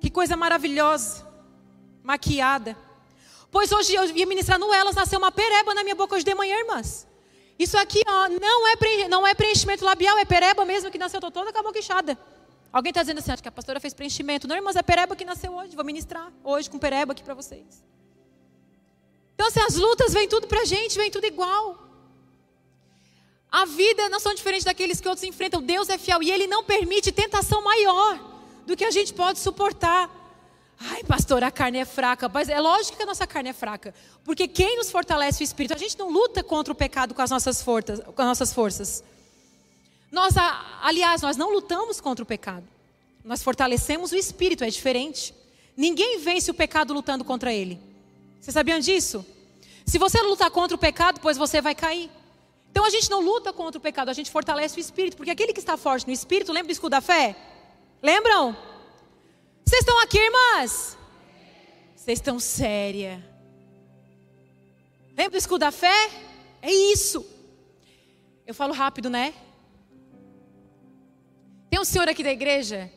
[0.00, 1.24] que coisa maravilhosa,
[2.02, 2.76] maquiada.
[3.52, 6.34] Pois hoje eu ia ministrar no Elas, nasceu uma pereba na minha boca hoje de
[6.34, 7.06] manhã, irmãs.
[7.56, 11.52] Isso aqui ó, não, é não é preenchimento labial, é pereba mesmo que nasceu toda
[11.52, 12.18] com a boca inchada.
[12.72, 14.48] Alguém está dizendo assim, acho que a pastora fez preenchimento.
[14.48, 15.76] Não, irmãs, é pereba que nasceu hoje.
[15.76, 17.84] Vou ministrar hoje com pereba aqui para vocês.
[19.34, 21.89] Então, assim, as lutas vêm tudo para a gente, vem tudo igual.
[23.50, 25.60] A vida não são diferentes daqueles que outros enfrentam.
[25.60, 28.18] Deus é fiel e Ele não permite tentação maior
[28.66, 30.08] do que a gente pode suportar.
[30.78, 32.28] Ai, pastor, a carne é fraca.
[32.28, 33.94] Mas é lógico que a nossa carne é fraca.
[34.24, 35.74] Porque quem nos fortalece o espírito?
[35.74, 38.00] A gente não luta contra o pecado com as nossas forças.
[38.00, 39.04] Com as nossas forças.
[40.10, 40.34] Nós,
[40.80, 42.66] aliás, nós não lutamos contra o pecado.
[43.24, 45.34] Nós fortalecemos o espírito, é diferente.
[45.76, 47.80] Ninguém vence o pecado lutando contra ele.
[48.40, 49.24] Vocês sabiam disso?
[49.84, 52.10] Se você lutar contra o pecado, pois você vai cair.
[52.70, 55.16] Então a gente não luta contra o pecado, a gente fortalece o espírito.
[55.16, 57.36] Porque aquele que está forte no espírito, lembra do escudo da fé?
[58.02, 58.56] Lembram?
[59.64, 60.96] Vocês estão aqui, irmãs?
[61.94, 63.24] Vocês estão séria.
[65.10, 66.10] Lembra do escudo da fé?
[66.62, 67.26] É isso.
[68.46, 69.34] Eu falo rápido, né?
[71.68, 72.90] Tem um senhor aqui da igreja,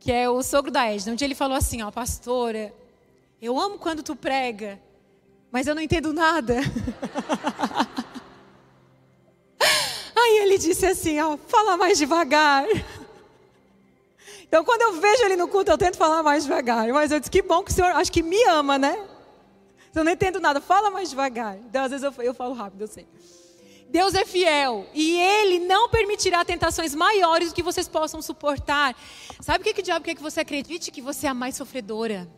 [0.00, 1.12] que é o sogro da Edna.
[1.12, 2.74] Um dia ele falou assim, ó, pastora,
[3.40, 4.80] eu amo quando tu prega,
[5.52, 6.56] mas eu não entendo nada.
[10.26, 12.64] Aí ele disse assim, ó, fala mais devagar.
[14.48, 16.86] Então, quando eu vejo ele no culto, eu tento falar mais devagar.
[16.92, 18.96] Mas eu disse, que bom que o senhor, acho que me ama, né?
[19.92, 21.58] Eu não entendo nada, fala mais devagar.
[21.58, 23.08] Então, às vezes eu, eu falo rápido, eu sei.
[23.88, 28.96] Deus é fiel e Ele não permitirá tentações maiores do que vocês possam suportar.
[29.40, 30.92] Sabe o que, que o diabo quer que você acredite?
[30.92, 32.28] Que você é a mais sofredora,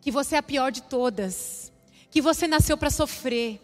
[0.00, 1.70] que você é a pior de todas,
[2.10, 3.60] que você nasceu para sofrer,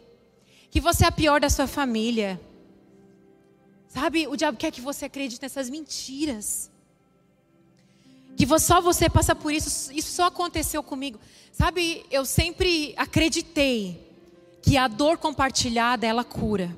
[0.70, 2.38] que você é a pior da sua família.
[3.98, 6.70] Sabe, o diabo quer que você acredite nessas mentiras
[8.36, 11.18] que só você passa por isso, isso só aconteceu comigo.
[11.50, 14.08] Sabe, eu sempre acreditei
[14.62, 16.76] que a dor compartilhada ela cura.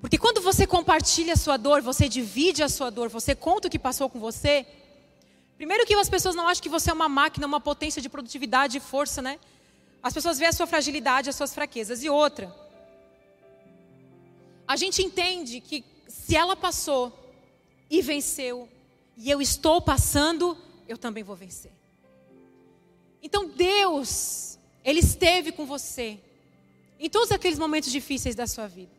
[0.00, 3.70] Porque quando você compartilha a sua dor, você divide a sua dor, você conta o
[3.70, 4.66] que passou com você.
[5.58, 8.78] Primeiro que as pessoas não acham que você é uma máquina, uma potência de produtividade
[8.78, 9.38] e força, né?
[10.02, 12.02] As pessoas veem a sua fragilidade, as suas fraquezas.
[12.02, 12.63] E outra,
[14.66, 17.12] a gente entende que se ela passou
[17.90, 18.68] e venceu,
[19.16, 20.56] e eu estou passando,
[20.88, 21.72] eu também vou vencer.
[23.22, 26.18] Então Deus, Ele esteve com você
[26.98, 28.92] em todos aqueles momentos difíceis da sua vida.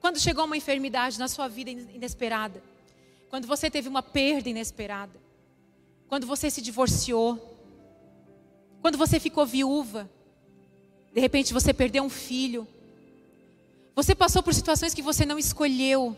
[0.00, 2.62] Quando chegou uma enfermidade na sua vida inesperada,
[3.28, 5.20] quando você teve uma perda inesperada,
[6.08, 7.58] quando você se divorciou,
[8.80, 10.10] quando você ficou viúva,
[11.12, 12.66] de repente você perdeu um filho,
[13.94, 16.16] você passou por situações que você não escolheu.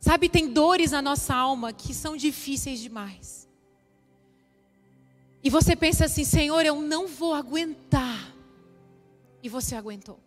[0.00, 3.48] Sabe, tem dores na nossa alma que são difíceis demais.
[5.42, 8.34] E você pensa assim: Senhor, eu não vou aguentar.
[9.42, 10.18] E você aguentou.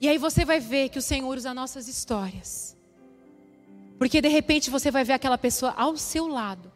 [0.00, 2.76] E aí você vai ver que o Senhor usa nossas histórias.
[3.98, 6.72] Porque de repente você vai ver aquela pessoa ao seu lado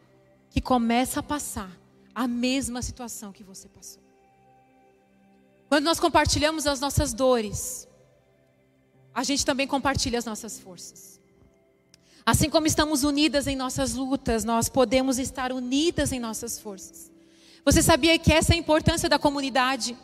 [0.49, 1.71] que começa a passar
[2.13, 4.02] a mesma situação que você passou.
[5.73, 7.87] Quando nós compartilhamos as nossas dores,
[9.11, 11.19] a gente também compartilha as nossas forças.
[12.23, 17.11] Assim como estamos unidas em nossas lutas, nós podemos estar unidas em nossas forças.
[17.65, 19.97] Você sabia que essa é a importância da comunidade?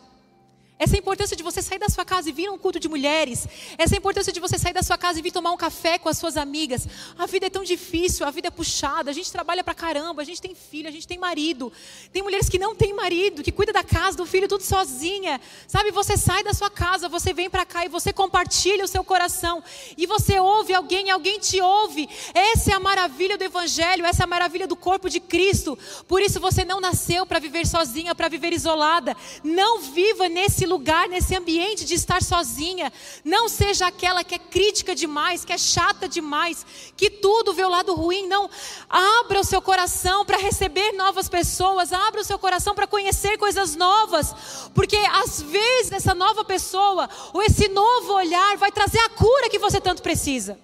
[0.79, 2.87] Essa é importância de você sair da sua casa e vir a um culto de
[2.87, 3.45] mulheres.
[3.77, 6.07] Essa é importância de você sair da sua casa e vir tomar um café com
[6.07, 6.87] as suas amigas.
[7.17, 10.25] A vida é tão difícil, a vida é puxada, a gente trabalha pra caramba, a
[10.25, 11.69] gente tem filho, a gente tem marido.
[12.13, 15.41] Tem mulheres que não têm marido, que cuida da casa, do filho, tudo sozinha.
[15.67, 19.03] Sabe, você sai da sua casa, você vem para cá e você compartilha o seu
[19.03, 19.61] coração.
[19.97, 22.07] E você ouve alguém, alguém te ouve.
[22.33, 25.77] Essa é a maravilha do evangelho, essa é a maravilha do corpo de Cristo.
[26.07, 29.13] Por isso você não nasceu para viver sozinha, para viver isolada.
[29.43, 32.93] Não viva nesse lugar, nesse ambiente de estar sozinha.
[33.25, 37.69] Não seja aquela que é crítica demais, que é chata demais, que tudo vê o
[37.69, 38.27] lado ruim.
[38.27, 38.49] Não.
[38.87, 43.75] Abra o seu coração para receber novas pessoas, abra o seu coração para conhecer coisas
[43.75, 44.33] novas,
[44.73, 49.59] porque às vezes essa nova pessoa, ou esse novo olhar, vai trazer a cura que
[49.59, 50.59] você tanto precisa,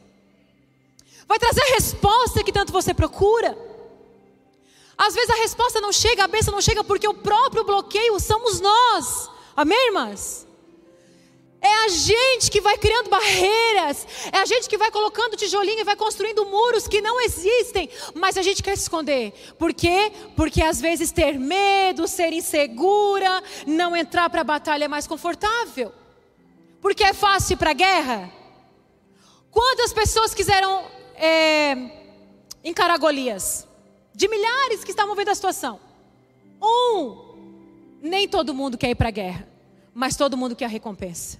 [1.28, 3.58] vai trazer a resposta que tanto você procura.
[4.98, 8.62] Às vezes a resposta não chega, a bênção não chega porque o próprio bloqueio somos
[8.62, 9.30] nós.
[9.56, 10.46] Amém, irmãs?
[11.62, 15.84] É a gente que vai criando barreiras, é a gente que vai colocando tijolinho e
[15.84, 19.34] vai construindo muros que não existem, mas a gente quer se esconder.
[19.58, 20.12] Por quê?
[20.36, 25.92] Porque às vezes ter medo, ser insegura, não entrar para a batalha é mais confortável.
[26.82, 28.32] Porque é fácil para a guerra.
[29.50, 31.76] Quantas pessoas quiseram é,
[32.64, 33.68] encarar Golias?
[34.14, 35.80] De milhares que estavam vendo a situação.
[36.62, 37.25] Um
[38.06, 39.48] nem todo mundo quer ir para a guerra,
[39.94, 41.40] mas todo mundo quer a recompensa.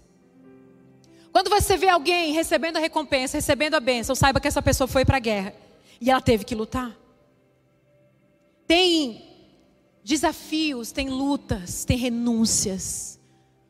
[1.32, 5.06] Quando você vê alguém recebendo a recompensa, recebendo a bênção, saiba que essa pessoa foi
[5.06, 5.54] para a guerra
[6.02, 6.98] e ela teve que lutar.
[8.66, 9.24] Tem
[10.04, 13.20] desafios, tem lutas, tem renúncias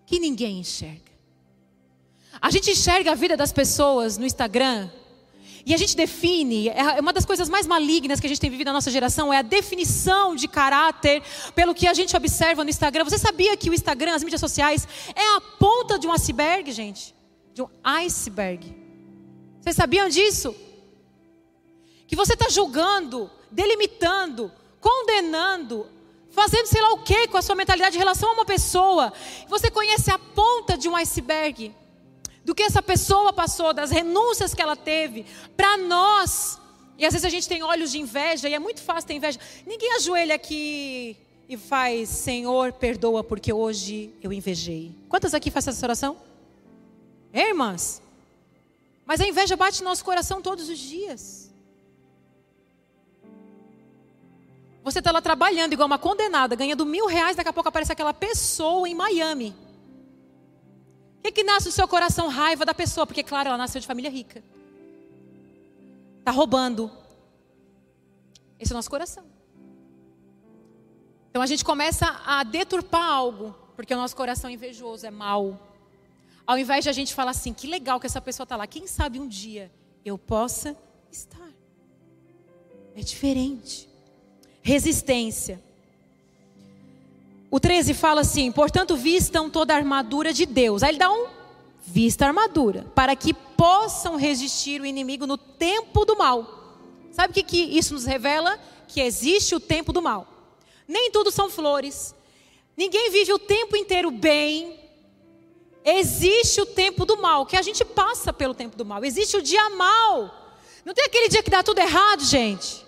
[0.06, 1.12] que ninguém enxerga.
[2.42, 4.90] A gente enxerga a vida das pessoas no Instagram
[5.66, 8.68] e a gente define, é uma das coisas mais malignas que a gente tem vivido
[8.68, 11.24] na nossa geração é a definição de caráter
[11.56, 13.04] pelo que a gente observa no Instagram.
[13.04, 17.16] Você sabia que o Instagram, as mídias sociais, é a ponta de um iceberg, gente?
[17.52, 18.76] De um iceberg.
[19.60, 20.56] Vocês sabiam disso?
[22.06, 25.88] Que você está julgando, delimitando, condenando,
[26.30, 29.12] fazendo sei lá o que com a sua mentalidade em relação a uma pessoa.
[29.48, 31.74] Você conhece a ponta de um iceberg
[32.46, 35.26] do que essa pessoa passou, das renúncias que ela teve,
[35.58, 36.62] para nós.
[36.96, 39.40] E às vezes a gente tem olhos de inveja, e é muito fácil ter inveja.
[39.66, 41.18] Ninguém ajoelha aqui
[41.50, 44.94] e faz, Senhor, perdoa porque hoje eu invejei.
[45.10, 46.18] Quantas aqui fazem essa oração?
[47.34, 48.00] É, irmãs?
[49.08, 51.52] Mas a inveja bate no nosso coração todos os dias.
[54.84, 58.14] Você está lá trabalhando igual uma condenada, ganhando mil reais, daqui a pouco aparece aquela
[58.14, 59.65] pessoa em Miami
[61.26, 62.28] que, que nasce no seu coração?
[62.28, 64.44] Raiva da pessoa, porque, claro, ela nasceu de família rica.
[66.20, 66.92] Está roubando.
[68.60, 69.24] Esse é o nosso coração.
[71.30, 75.60] Então a gente começa a deturpar algo, porque o nosso coração é invejoso, é mau.
[76.48, 78.88] Ao invés de a gente falar assim, que legal que essa pessoa está lá, quem
[78.88, 79.72] sabe um dia
[80.06, 80.78] eu possa
[81.12, 81.50] estar.
[82.96, 83.90] É diferente.
[84.62, 85.62] Resistência.
[87.50, 90.84] O 13 fala assim: portanto, vistam toda a armadura de Deus.
[90.84, 91.28] Aí ele dá um
[91.86, 96.66] vista a armadura, para que possam resistir o inimigo no tempo do mal.
[97.12, 98.60] Sabe o que, que isso nos revela?
[98.88, 100.28] Que existe o tempo do mal.
[100.88, 102.14] Nem tudo são flores.
[102.76, 104.80] Ninguém vive o tempo inteiro bem.
[105.84, 109.06] Existe o tempo do mal, que a gente passa pelo tempo do mal.
[109.06, 110.46] Existe o dia mal.
[110.84, 112.86] Não tem aquele dia que dá tudo errado, gente.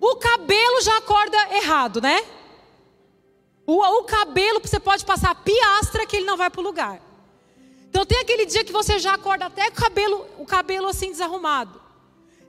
[0.00, 2.24] O cabelo já acorda errado, né?
[3.66, 7.02] O, o cabelo você pode passar piastra que ele não vai para o lugar.
[7.88, 11.80] Então tem aquele dia que você já acorda até o cabelo, o cabelo assim desarrumado.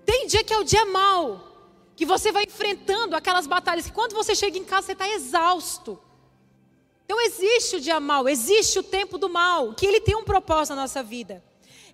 [0.06, 1.48] Tem dia que é o dia mau,
[1.96, 6.00] que você vai enfrentando aquelas batalhas que quando você chega em casa você está exausto.
[7.06, 10.76] Então existe o dia mau, existe o tempo do mal, que ele tem um propósito
[10.76, 11.44] na nossa vida.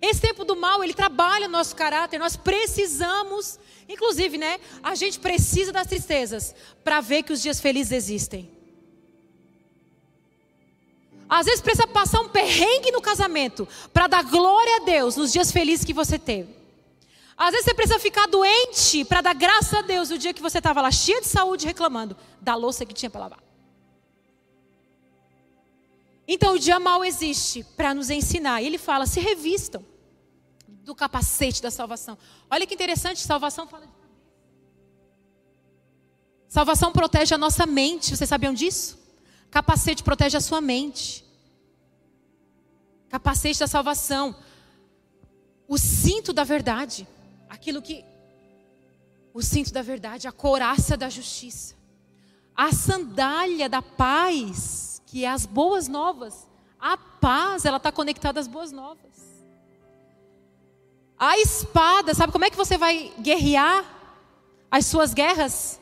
[0.02, 3.58] Esse tempo do mal, ele trabalha o nosso caráter, nós precisamos,
[3.88, 4.60] inclusive, né?
[4.82, 8.50] A gente precisa das tristezas para ver que os dias felizes existem.
[11.28, 15.50] Às vezes precisa passar um perrengue no casamento para dar glória a Deus nos dias
[15.50, 16.54] felizes que você teve.
[17.36, 20.58] Às vezes você precisa ficar doente para dar graça a Deus no dia que você
[20.58, 23.42] estava lá cheia de saúde reclamando da louça que tinha para lavar.
[26.26, 28.62] Então o dia mal existe para nos ensinar.
[28.62, 29.84] E ele fala: se revistam
[30.68, 32.16] do capacete da salvação.
[32.50, 33.92] Olha que interessante, salvação fala de
[36.48, 38.16] Salvação protege a nossa mente.
[38.16, 38.96] Vocês sabiam disso?
[39.54, 41.24] Capacete protege a sua mente.
[43.08, 44.34] Capacete da salvação.
[45.68, 47.06] O cinto da verdade.
[47.48, 48.04] Aquilo que.
[49.32, 51.76] O cinto da verdade, a couraça da justiça.
[52.52, 56.48] A sandália da paz que é as boas novas.
[56.80, 59.44] A paz, ela está conectada às boas novas.
[61.16, 63.84] A espada, sabe como é que você vai guerrear
[64.68, 65.78] as suas guerras?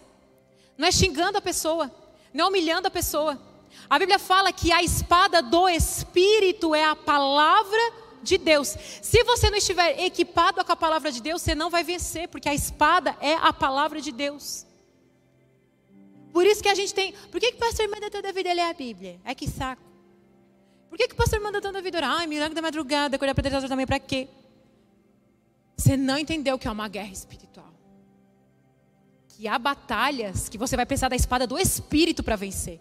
[0.77, 1.91] Não é xingando a pessoa,
[2.35, 3.52] não é humilhando a pessoa.
[3.89, 7.81] A Bíblia fala que a espada do Espírito é a palavra
[8.23, 8.77] de Deus.
[9.03, 12.49] Se você não estiver equipado com a palavra de Deus, você não vai vencer, porque
[12.49, 14.67] a espada é a palavra de Deus.
[16.33, 17.13] Por isso que a gente tem.
[17.31, 19.21] Por que, que o pastor manda toda vida ler a Bíblia?
[19.25, 19.83] É que saco.
[20.89, 22.11] Por que, que o pastor manda toda vida orar?
[22.19, 24.29] Ai, milagre da madrugada, acordar para Deus também, para quê?
[25.77, 27.73] Você não entendeu que é uma guerra espiritual.
[29.29, 32.81] Que há batalhas que você vai precisar da espada do Espírito para vencer.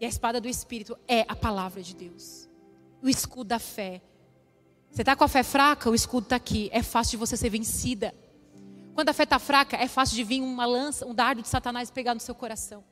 [0.00, 2.48] E a espada do Espírito é a palavra de Deus.
[3.02, 4.00] O escudo da fé.
[4.90, 6.70] Você está com a fé fraca, o escudo está aqui.
[6.72, 8.14] É fácil de você ser vencida.
[8.94, 11.90] Quando a fé está fraca, é fácil de vir uma lança, um dardo de Satanás
[11.90, 12.82] pegar no seu coração.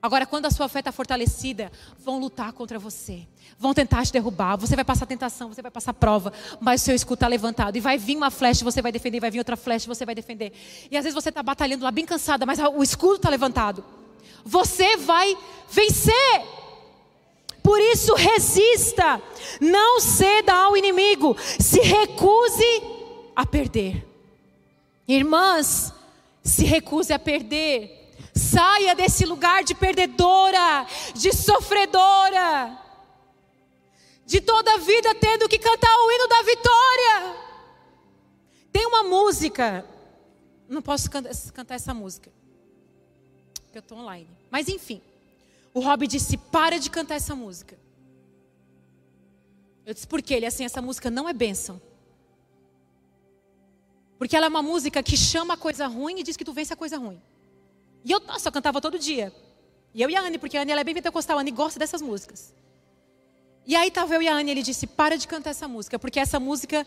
[0.00, 3.26] Agora, quando a sua fé está fortalecida, vão lutar contra você,
[3.58, 6.94] vão tentar te derrubar, você vai passar tentação, você vai passar prova, mas o seu
[6.94, 9.88] escudo está levantado e vai vir uma flecha, você vai defender, vai vir outra flecha,
[9.88, 10.52] você vai defender.
[10.88, 13.84] E às vezes você está batalhando lá bem cansada, mas o escudo está levantado.
[14.44, 15.36] Você vai
[15.68, 16.42] vencer.
[17.62, 19.20] Por isso, resista,
[19.60, 22.82] não ceda ao inimigo, se recuse
[23.36, 24.06] a perder.
[25.06, 25.92] Irmãs,
[26.42, 27.96] se recuse a perder.
[28.34, 32.78] Saia desse lugar de perdedora, de sofredora,
[34.24, 37.36] de toda a vida tendo que cantar o hino da vitória.
[38.70, 39.84] Tem uma música,
[40.68, 42.30] não posso cantar essa música,
[43.78, 44.28] porque eu estou online.
[44.50, 45.00] Mas enfim,
[45.72, 47.78] o Rob disse: para de cantar essa música.
[49.86, 50.34] Eu disse: por quê?
[50.34, 51.80] Ele assim, essa música não é bênção.
[54.18, 56.72] Porque ela é uma música que chama a coisa ruim e diz que tu vence
[56.72, 57.20] a coisa ruim.
[58.04, 59.32] E eu, nossa, eu cantava todo dia.
[59.94, 61.78] E eu e a Anne, porque a Anne ela é bem pentecostal, a Anne gosta
[61.78, 62.52] dessas músicas.
[63.64, 66.18] E aí estava eu e a Anne, ele disse, para de cantar essa música, porque
[66.18, 66.86] essa música,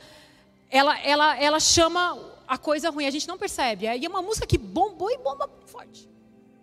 [0.70, 3.86] ela, ela, ela chama a coisa ruim, a gente não percebe.
[3.86, 6.10] E é uma música que bombou e bomba forte.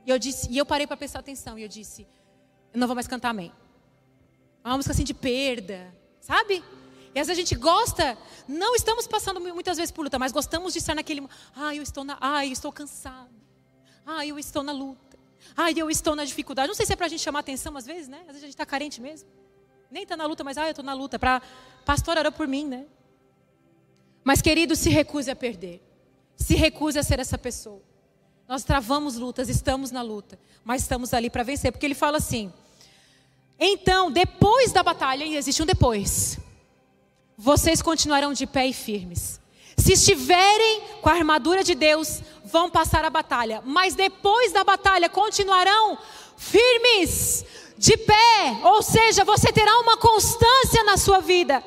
[0.08, 2.06] E eu disse, e eu parei para prestar atenção, e eu disse,
[2.72, 3.52] eu não vou mais cantar amém.
[4.64, 6.64] É uma música assim de perda, sabe?
[7.14, 8.16] E às vezes a gente gosta,
[8.48, 12.04] não estamos passando muitas vezes por luta, mas gostamos de estar naquele, ah, eu estou
[12.04, 13.28] na, ah, eu estou cansado.
[14.06, 15.18] Ah, eu estou na luta.
[15.54, 16.68] Ah, eu estou na dificuldade.
[16.68, 18.20] Não sei se é para a gente chamar atenção às vezes, né?
[18.20, 19.28] Às vezes a gente está carente mesmo.
[19.90, 21.18] Nem está na luta, mas ah, eu estou na luta.
[21.18, 21.42] Para
[21.84, 22.86] pastor orou por mim, né?
[24.24, 25.82] Mas querido, se recuse a perder.
[26.34, 27.82] Se recuse a ser essa pessoa.
[28.48, 32.52] Nós travamos lutas, estamos na luta, mas estamos ali para vencer, porque ele fala assim:
[33.60, 36.38] então, depois da batalha, existe um depois
[37.40, 39.40] vocês continuarão de pé e firmes.
[39.76, 45.08] Se estiverem com a armadura de Deus, vão passar a batalha, mas depois da batalha
[45.08, 45.96] continuarão
[46.36, 47.44] firmes,
[47.76, 51.62] de pé, ou seja, você terá uma constância na sua vida.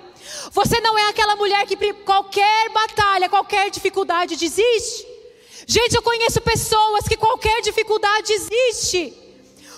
[0.51, 5.07] Você não é aquela mulher que qualquer batalha, qualquer dificuldade desiste.
[5.73, 9.13] Gente, eu conheço pessoas que qualquer dificuldade existe,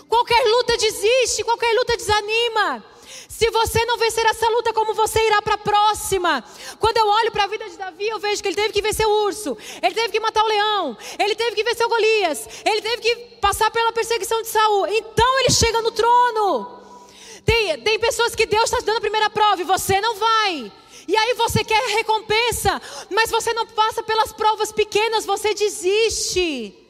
[0.09, 2.83] qualquer luta desiste, qualquer luta desanima.
[3.29, 6.43] Se você não vencer essa luta, como você irá para a próxima?
[6.79, 9.05] Quando eu olho para a vida de Davi, eu vejo que ele teve que vencer
[9.05, 12.81] o urso, ele teve que matar o leão, ele teve que vencer o Golias, ele
[12.81, 14.87] teve que passar pela perseguição de Saul.
[14.87, 16.81] Então ele chega no trono.
[17.45, 20.71] Tem, tem pessoas que Deus está dando a primeira prova e você não vai.
[21.07, 26.83] E aí você quer recompensa, mas você não passa pelas provas pequenas, você desiste.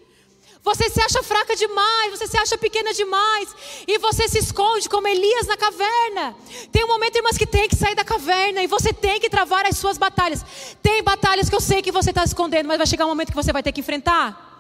[0.64, 3.54] Você se acha fraca demais, você se acha pequena demais,
[3.86, 6.36] e você se esconde como Elias na caverna.
[6.72, 9.66] Tem um momento, irmãs, que tem que sair da caverna e você tem que travar
[9.66, 10.46] as suas batalhas.
[10.82, 13.36] Tem batalhas que eu sei que você está escondendo, mas vai chegar um momento que
[13.36, 14.52] você vai ter que enfrentar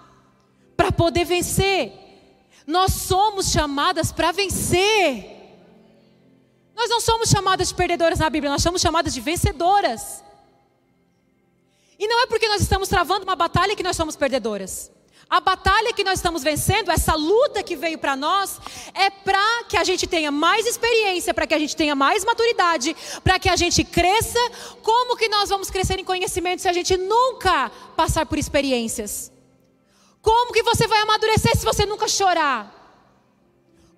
[0.76, 1.93] para poder vencer.
[2.68, 5.33] Nós somos chamadas para vencer.
[6.76, 10.24] Nós não somos chamadas de perdedoras na Bíblia, nós somos chamadas de vencedoras.
[12.00, 14.92] E não é porque nós estamos travando uma batalha que nós somos perdedoras.
[15.30, 18.60] A batalha que nós estamos vencendo, essa luta que veio para nós,
[18.94, 22.96] é para que a gente tenha mais experiência, para que a gente tenha mais maturidade,
[23.24, 24.40] para que a gente cresça.
[24.82, 29.32] Como que nós vamos crescer em conhecimento se a gente nunca passar por experiências?
[30.22, 32.83] Como que você vai amadurecer se você nunca chorar?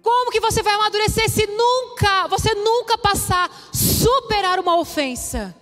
[0.06, 5.56] Como que você vai amadurecer se nunca, você nunca passar, superar uma ofensa?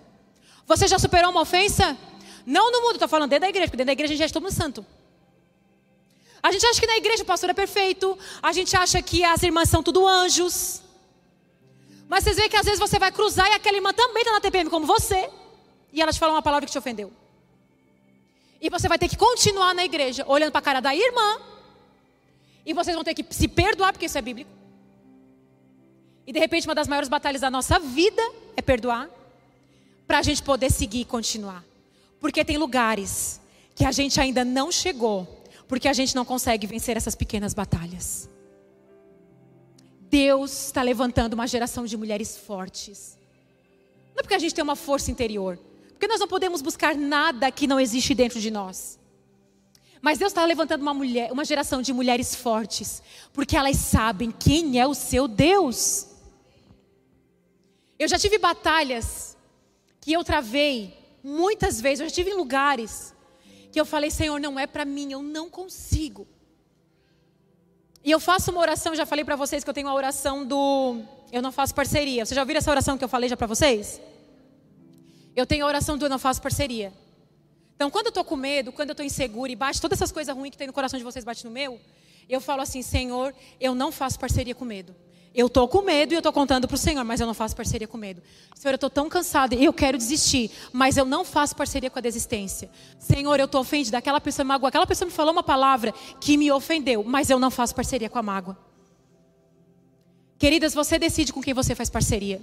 [0.67, 1.97] Você já superou uma ofensa?
[2.45, 4.33] Não no mundo, estou falando dentro da igreja, porque dentro da igreja a gente é
[4.33, 4.85] todo mundo santo.
[6.43, 8.19] A gente acha que na igreja o pastor é perfeito.
[8.41, 10.81] A gente acha que as irmãs são tudo anjos.
[12.09, 14.41] Mas vocês veem que às vezes você vai cruzar e aquela irmã também está na
[14.41, 15.29] TPM como você.
[15.93, 17.13] E ela te fala uma palavra que te ofendeu.
[18.59, 21.52] E você vai ter que continuar na igreja, olhando para a cara da irmã.
[22.66, 24.51] E vocês vão ter que se perdoar, porque isso é bíblico.
[26.26, 28.22] E de repente, uma das maiores batalhas da nossa vida
[28.55, 29.09] é perdoar.
[30.07, 31.64] Para a gente poder seguir e continuar.
[32.20, 33.41] Porque tem lugares
[33.76, 38.30] que a gente ainda não chegou porque a gente não consegue vencer essas pequenas batalhas.
[40.01, 43.18] Deus está levantando uma geração de mulheres fortes.
[44.14, 45.57] Não é porque a gente tem uma força interior,
[45.89, 48.99] porque nós não podemos buscar nada que não existe dentro de nós.
[50.03, 53.01] Mas Deus está levantando uma mulher, uma geração de mulheres fortes,
[53.31, 56.07] porque elas sabem quem é o seu Deus.
[57.97, 59.37] Eu já tive batalhas
[60.01, 60.93] que eu travei
[61.23, 63.13] muitas vezes, eu já tive em lugares
[63.71, 66.27] que eu falei, Senhor, não é para mim, eu não consigo.
[68.03, 71.01] E eu faço uma oração, já falei para vocês que eu tenho uma oração do
[71.31, 72.25] eu não faço parceria.
[72.25, 74.01] Vocês já ouviram essa oração que eu falei já para vocês?
[75.33, 76.91] Eu tenho a oração do eu não faço parceria.
[77.76, 80.36] Então, quando eu estou com medo, quando eu estou insegura e bate todas essas coisas
[80.36, 81.80] ruins que tem no coração de vocês bate no meu,
[82.30, 84.95] eu falo assim, Senhor, eu não faço parceria com medo.
[85.36, 87.55] Eu estou com medo e eu estou contando para o Senhor, mas eu não faço
[87.55, 88.21] parceria com medo.
[88.55, 91.97] Senhor, eu estou tão cansada e eu quero desistir, mas eu não faço parceria com
[91.97, 92.69] a desistência.
[92.99, 96.51] Senhor, eu estou ofendida, aquela pessoa magoou, aquela pessoa me falou uma palavra que me
[96.51, 98.55] ofendeu, mas eu não faço parceria com a mágoa.
[100.38, 102.39] Queridas, você decide com quem você faz parceria.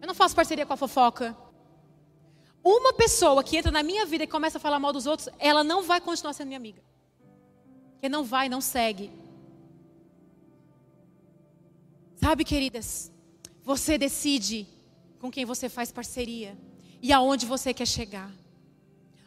[0.00, 1.36] Eu não faço parceria com a fofoca.
[2.62, 5.64] Uma pessoa que entra na minha vida e começa a falar mal dos outros, ela
[5.64, 6.82] não vai continuar sendo minha amiga.
[7.92, 9.10] Porque não vai, não segue.
[12.16, 13.10] Sabe, queridas,
[13.64, 14.66] você decide
[15.18, 16.56] com quem você faz parceria
[17.00, 18.30] e aonde você quer chegar.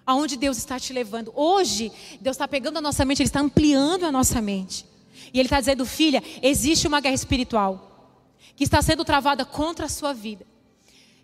[0.05, 1.31] Aonde Deus está te levando.
[1.35, 4.85] Hoje, Deus está pegando a nossa mente, Ele está ampliando a nossa mente.
[5.33, 8.19] E Ele está dizendo, filha, existe uma guerra espiritual
[8.55, 10.45] que está sendo travada contra a sua vida.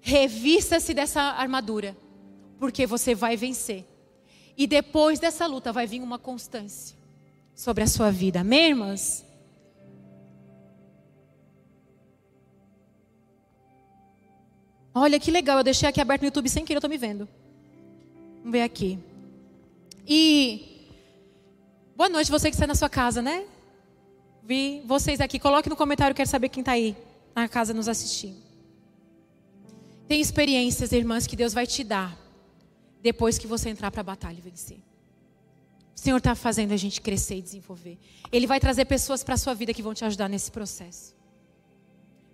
[0.01, 1.95] Revista-se dessa armadura,
[2.57, 3.85] porque você vai vencer.
[4.57, 6.97] E depois dessa luta vai vir uma constância
[7.55, 8.41] sobre a sua vida.
[8.41, 9.25] Amém, irmãs?
[14.93, 17.27] Olha que legal, eu deixei aqui aberto no YouTube sem querer, eu estou me vendo.
[18.39, 18.99] Vamos ver aqui.
[20.07, 20.89] E
[21.95, 23.45] boa noite, você que está na sua casa, né?
[24.43, 25.37] Vi vocês aqui.
[25.37, 26.97] Coloque no comentário, quero saber quem está aí
[27.35, 28.48] na casa nos assistindo.
[30.09, 32.17] Tem experiências, irmãs, que Deus vai te dar
[32.99, 34.79] depois que você entrar para a batalha e vencer.
[35.95, 37.95] O Senhor está fazendo a gente crescer e desenvolver.
[38.31, 41.13] Ele vai trazer pessoas para a sua vida que vão te ajudar nesse processo.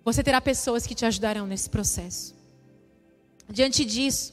[0.02, 2.34] Você terá pessoas que te ajudarão nesse processo.
[3.46, 4.32] Diante disso,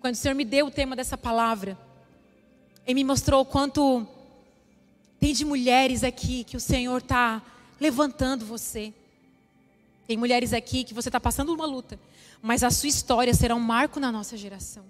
[0.00, 1.78] quando o Senhor me deu o tema dessa palavra,
[2.84, 4.04] Ele me mostrou o quanto
[5.20, 7.40] tem de mulheres aqui que o Senhor está
[7.78, 8.92] levantando você.
[10.06, 11.98] Tem mulheres aqui que você está passando uma luta,
[12.40, 14.84] mas a sua história será um marco na nossa geração.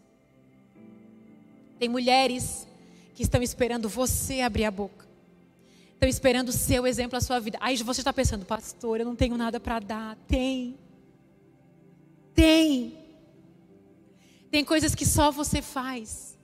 [1.79, 2.67] Tem mulheres
[3.14, 5.07] que estão esperando você abrir a boca.
[5.95, 7.57] Estão esperando o seu exemplo, a sua vida.
[7.61, 10.17] Aí você está pensando, pastor, eu não tenho nada para dar.
[10.29, 10.79] Tem.
[12.35, 12.99] Tem.
[14.51, 16.37] Tem coisas que só você faz.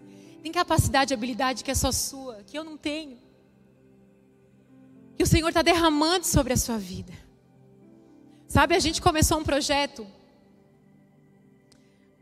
[0.43, 3.19] Tem capacidade e habilidade que é só sua, que eu não tenho.
[5.17, 7.13] Que o Senhor está derramando sobre a sua vida.
[8.53, 10.07] Sabe, a gente começou um projeto.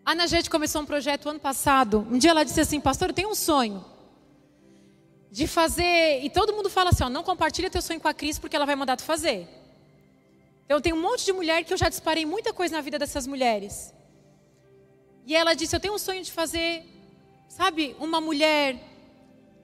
[0.04, 2.06] A Ana gente começou um projeto ano passado.
[2.08, 3.84] Um dia ela disse assim, pastor, eu tenho um sonho.
[5.28, 6.22] De fazer.
[6.22, 8.64] E todo mundo fala assim, ó, não compartilha teu sonho com a Cris porque ela
[8.64, 9.48] vai mandar tu fazer.
[10.64, 13.26] Então tem um monte de mulher que eu já disparei muita coisa na vida dessas
[13.26, 13.92] mulheres.
[15.26, 16.86] E ela disse: Eu tenho um sonho de fazer,
[17.48, 18.80] sabe, uma mulher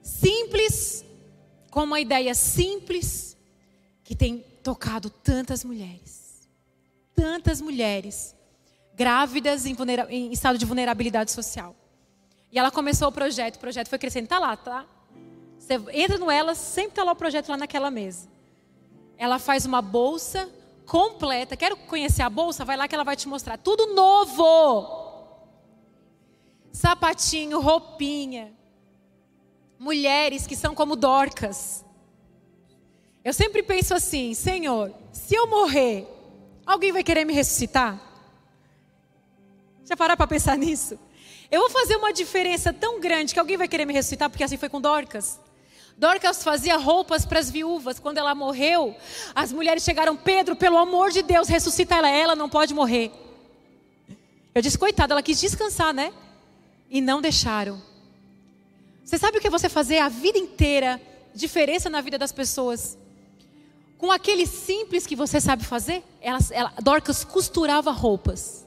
[0.01, 1.05] simples,
[1.71, 3.37] com uma ideia simples
[4.03, 6.16] que tem tocado tantas mulheres.
[7.17, 8.33] Tantas mulheres
[8.93, 9.75] grávidas em,
[10.09, 11.75] em estado de vulnerabilidade social.
[12.51, 14.23] E ela começou o projeto, o projeto foi crescendo.
[14.23, 14.85] Está lá, tá?
[15.59, 18.29] Você entra no Elas, sempre está lá o projeto lá naquela mesa.
[19.17, 20.49] Ela faz uma bolsa
[20.85, 21.57] completa.
[21.57, 22.63] Quero conhecer a bolsa?
[22.63, 23.57] Vai lá que ela vai te mostrar.
[23.57, 25.05] Tudo novo.
[26.71, 28.53] Sapatinho, roupinha.
[29.77, 31.83] Mulheres que são como Dorcas.
[33.23, 36.07] Eu sempre penso assim, Senhor, se eu morrer,
[36.67, 37.99] alguém vai querer me ressuscitar?
[39.85, 40.99] Já parar para pensar nisso?
[41.49, 44.57] Eu vou fazer uma diferença tão grande que alguém vai querer me ressuscitar, porque assim
[44.57, 45.39] foi com Dorcas.
[45.97, 47.97] Dorcas fazia roupas para as viúvas.
[47.97, 48.95] Quando ela morreu,
[49.33, 52.09] as mulheres chegaram, Pedro, pelo amor de Deus, ressuscita ela.
[52.09, 53.11] Ela não pode morrer.
[54.53, 56.13] Eu disse, coitada, ela quis descansar, né?
[56.89, 57.81] E não deixaram.
[59.03, 61.01] Você sabe o que é você fazer a vida inteira
[61.33, 62.97] diferença na vida das pessoas?
[63.97, 66.03] Com aquele simples que você sabe fazer?
[66.21, 68.65] Ela, ela, Dorcas costurava roupas.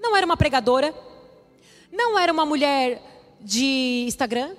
[0.00, 0.94] Não era uma pregadora,
[1.92, 3.02] não era uma mulher
[3.40, 4.54] de Instagram,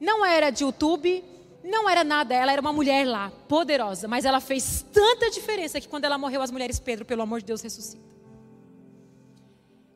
[0.00, 1.24] não era de YouTube,
[1.62, 5.88] não era nada, ela era uma mulher lá, poderosa, mas ela fez tanta diferença que
[5.88, 8.12] quando ela morreu, as mulheres, Pedro, pelo amor de Deus, ressuscita.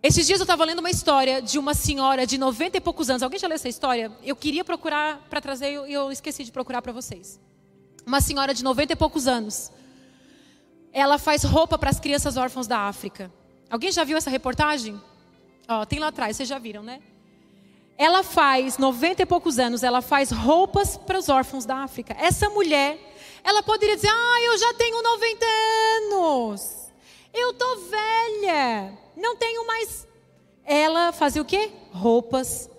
[0.02, 3.24] Esses dias eu estava lendo uma história de uma senhora de 90 e poucos anos.
[3.24, 4.12] Alguém já leu essa história?
[4.22, 7.40] Eu queria procurar para trazer e eu esqueci de procurar para vocês.
[8.06, 9.72] Uma senhora de 90 e poucos anos.
[10.92, 13.32] Ela faz roupa para as crianças órfãos da África.
[13.68, 15.02] Alguém já viu essa reportagem?
[15.68, 17.02] Ó, tem lá atrás, vocês já viram, né?
[17.98, 22.14] Ela faz, 90 e poucos anos, ela faz roupas para os órfãos da África.
[22.16, 22.96] Essa mulher,
[23.42, 25.46] ela poderia dizer: Ah, eu já tenho 90
[26.04, 26.92] anos.
[27.34, 28.96] Eu tô velha.
[29.16, 30.06] Não tenho mais.
[30.64, 31.72] Ela fazia o quê?
[31.90, 32.70] Roupas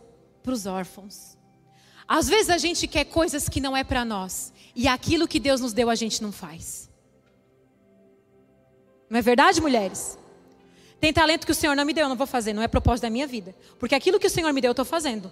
[0.41, 1.36] para os órfãos.
[2.07, 4.53] Às vezes a gente quer coisas que não é para nós.
[4.75, 6.89] E aquilo que Deus nos deu a gente não faz.
[9.09, 10.17] Não é verdade, mulheres?
[10.99, 13.03] Tem talento que o Senhor não me deu, eu não vou fazer, não é propósito
[13.03, 13.55] da minha vida.
[13.77, 15.31] Porque aquilo que o Senhor me deu, eu estou fazendo.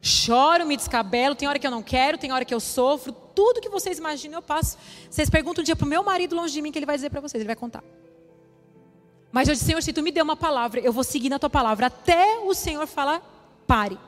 [0.00, 3.60] Choro, me descabelo, tem hora que eu não quero, tem hora que eu sofro, tudo
[3.60, 4.76] que vocês imaginam eu passo.
[5.08, 7.08] Vocês perguntam um dia para o meu marido longe de mim que ele vai dizer
[7.08, 7.82] para vocês, ele vai contar.
[9.32, 11.50] Mas eu disse, Senhor, se tu me deu uma palavra, eu vou seguir na tua
[11.50, 13.20] palavra até o Senhor falar,
[13.66, 13.98] pare.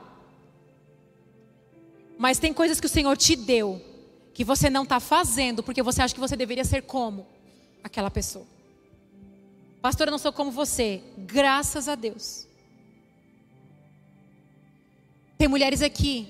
[2.17, 3.81] Mas tem coisas que o Senhor te deu,
[4.33, 7.27] que você não está fazendo, porque você acha que você deveria ser como
[7.83, 8.45] aquela pessoa.
[9.81, 11.01] Pastor, eu não sou como você.
[11.17, 12.47] Graças a Deus.
[15.37, 16.27] Tem mulheres aqui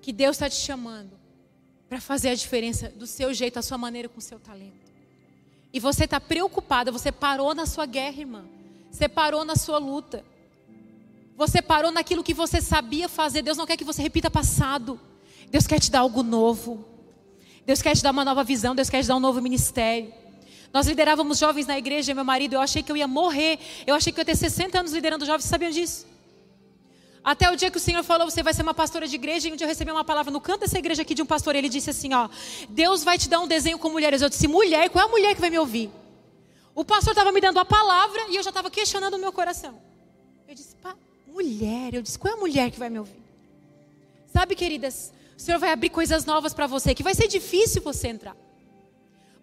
[0.00, 1.12] que Deus está te chamando
[1.88, 4.88] para fazer a diferença do seu jeito, a sua maneira, com o seu talento.
[5.72, 8.44] E você está preocupada, você parou na sua guerra, irmã.
[8.90, 10.24] Você parou na sua luta.
[11.36, 13.42] Você parou naquilo que você sabia fazer.
[13.42, 14.98] Deus não quer que você repita passado.
[15.50, 16.84] Deus quer te dar algo novo.
[17.64, 18.74] Deus quer te dar uma nova visão.
[18.74, 20.12] Deus quer te dar um novo ministério.
[20.72, 23.58] Nós liderávamos jovens na igreja, meu marido, eu achei que eu ia morrer.
[23.86, 26.06] Eu achei que eu ia ter 60 anos liderando jovens, sabiam disso?
[27.24, 29.52] Até o dia que o Senhor falou, você vai ser uma pastora de igreja, e
[29.52, 31.68] um dia eu recebi uma palavra no canto dessa igreja aqui de um pastor, ele
[31.68, 32.28] disse assim, ó,
[32.70, 34.22] Deus vai te dar um desenho com mulheres.
[34.22, 35.90] Eu disse, mulher, qual é a mulher que vai me ouvir?
[36.74, 39.78] O pastor estava me dando a palavra e eu já estava questionando o meu coração.
[40.46, 40.94] Eu disse, pá,
[41.26, 43.20] mulher, eu disse, qual é a mulher que vai me ouvir?
[44.32, 48.08] Sabe, queridas, o Senhor vai abrir coisas novas para você, que vai ser difícil você
[48.08, 48.36] entrar.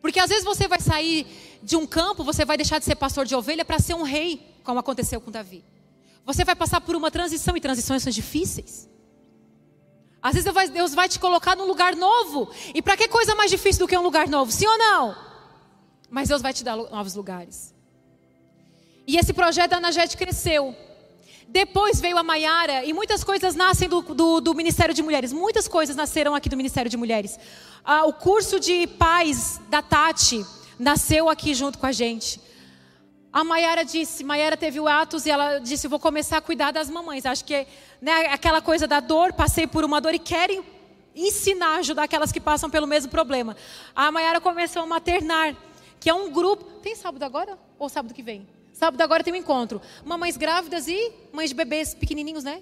[0.01, 1.25] Porque às vezes você vai sair
[1.63, 4.45] de um campo, você vai deixar de ser pastor de ovelha para ser um rei,
[4.61, 5.63] como aconteceu com Davi.
[6.25, 8.89] Você vai passar por uma transição e transições são difíceis.
[10.21, 12.51] Às vezes Deus vai te colocar num lugar novo.
[12.73, 14.51] E para que coisa mais difícil do que um lugar novo?
[14.51, 15.15] Sim ou não?
[16.09, 17.73] Mas Deus vai te dar novos lugares.
[19.07, 20.75] E esse projeto da Anagete cresceu.
[21.47, 25.31] Depois veio a Maiara e muitas coisas nascem do, do, do, Ministério de Mulheres.
[25.31, 27.39] Muitas coisas nasceram aqui do Ministério de Mulheres.
[27.83, 30.45] Ah, o curso de pais da Tati
[30.77, 32.41] nasceu aqui junto com a gente.
[33.31, 36.89] A Maiara disse, Maiara teve o Atos e ela disse, vou começar a cuidar das
[36.89, 37.25] mamães.
[37.25, 37.67] Acho que
[38.01, 40.63] né, aquela coisa da dor, passei por uma dor e querem
[41.15, 43.55] ensinar, ajudar aquelas que passam pelo mesmo problema.
[43.95, 45.55] A Maiara começou a maternar,
[45.99, 46.63] que é um grupo.
[46.81, 48.47] Tem sábado agora ou sábado que vem?
[48.75, 49.81] Sábado agora tem um encontro.
[50.03, 52.61] Mamães grávidas e mães de bebês pequenininhos, né?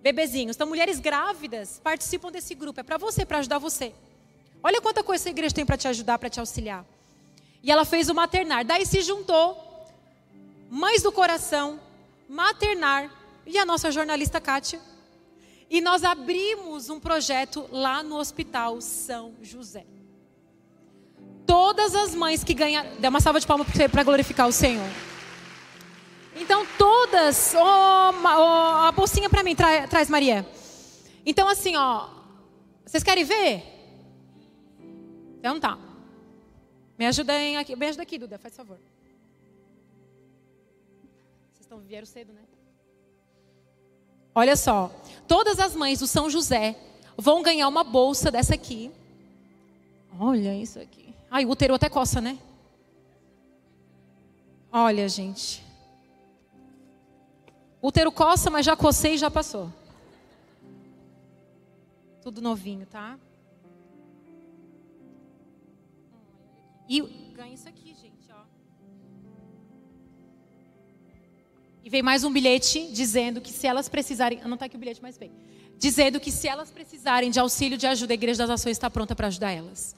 [0.00, 0.54] Bebezinhos.
[0.54, 2.78] Então, mulheres grávidas participam desse grupo.
[2.78, 3.92] É para você, para ajudar você.
[4.62, 6.84] Olha quanta coisa essa igreja tem para te ajudar, para te auxiliar.
[7.60, 8.64] E ela fez o maternar.
[8.64, 9.60] Daí se juntou
[10.70, 11.80] Mães do Coração,
[12.28, 13.10] Maternar
[13.44, 14.80] e a nossa jornalista Kátia.
[15.68, 19.84] E nós abrimos um projeto lá no Hospital São José.
[21.44, 22.90] Todas as mães que ganharam.
[23.00, 24.88] Dê uma salva de palmas para glorificar o Senhor.
[26.36, 27.54] Então, todas.
[27.54, 30.46] Oh, oh, a bolsinha para mim, tra, traz, Maria.
[31.24, 32.08] Então, assim, ó.
[32.84, 33.62] Vocês querem ver?
[35.38, 35.78] Então tá.
[36.98, 38.78] Me ajuda aqui, me ajuda aqui, Duda, faz favor.
[41.50, 42.42] Vocês estão vieram cedo, né?
[44.34, 44.94] Olha só,
[45.26, 46.76] todas as mães do São José
[47.16, 48.92] vão ganhar uma bolsa dessa aqui.
[50.20, 51.14] Olha isso aqui.
[51.30, 52.38] Ai, o útero até coça, né?
[54.70, 55.61] Olha, gente.
[57.82, 59.68] Útero coça, mas já cocei e já passou.
[62.22, 63.18] Tudo novinho, tá?
[66.88, 67.00] E
[67.34, 68.44] ganha isso aqui, gente, ó.
[71.82, 75.02] E vem mais um bilhete dizendo que se elas precisarem, não está aqui o bilhete,
[75.02, 75.32] mas vem.
[75.76, 79.16] Dizendo que se elas precisarem de auxílio de ajuda, a Igreja das Ações está pronta
[79.16, 79.96] para ajudar elas.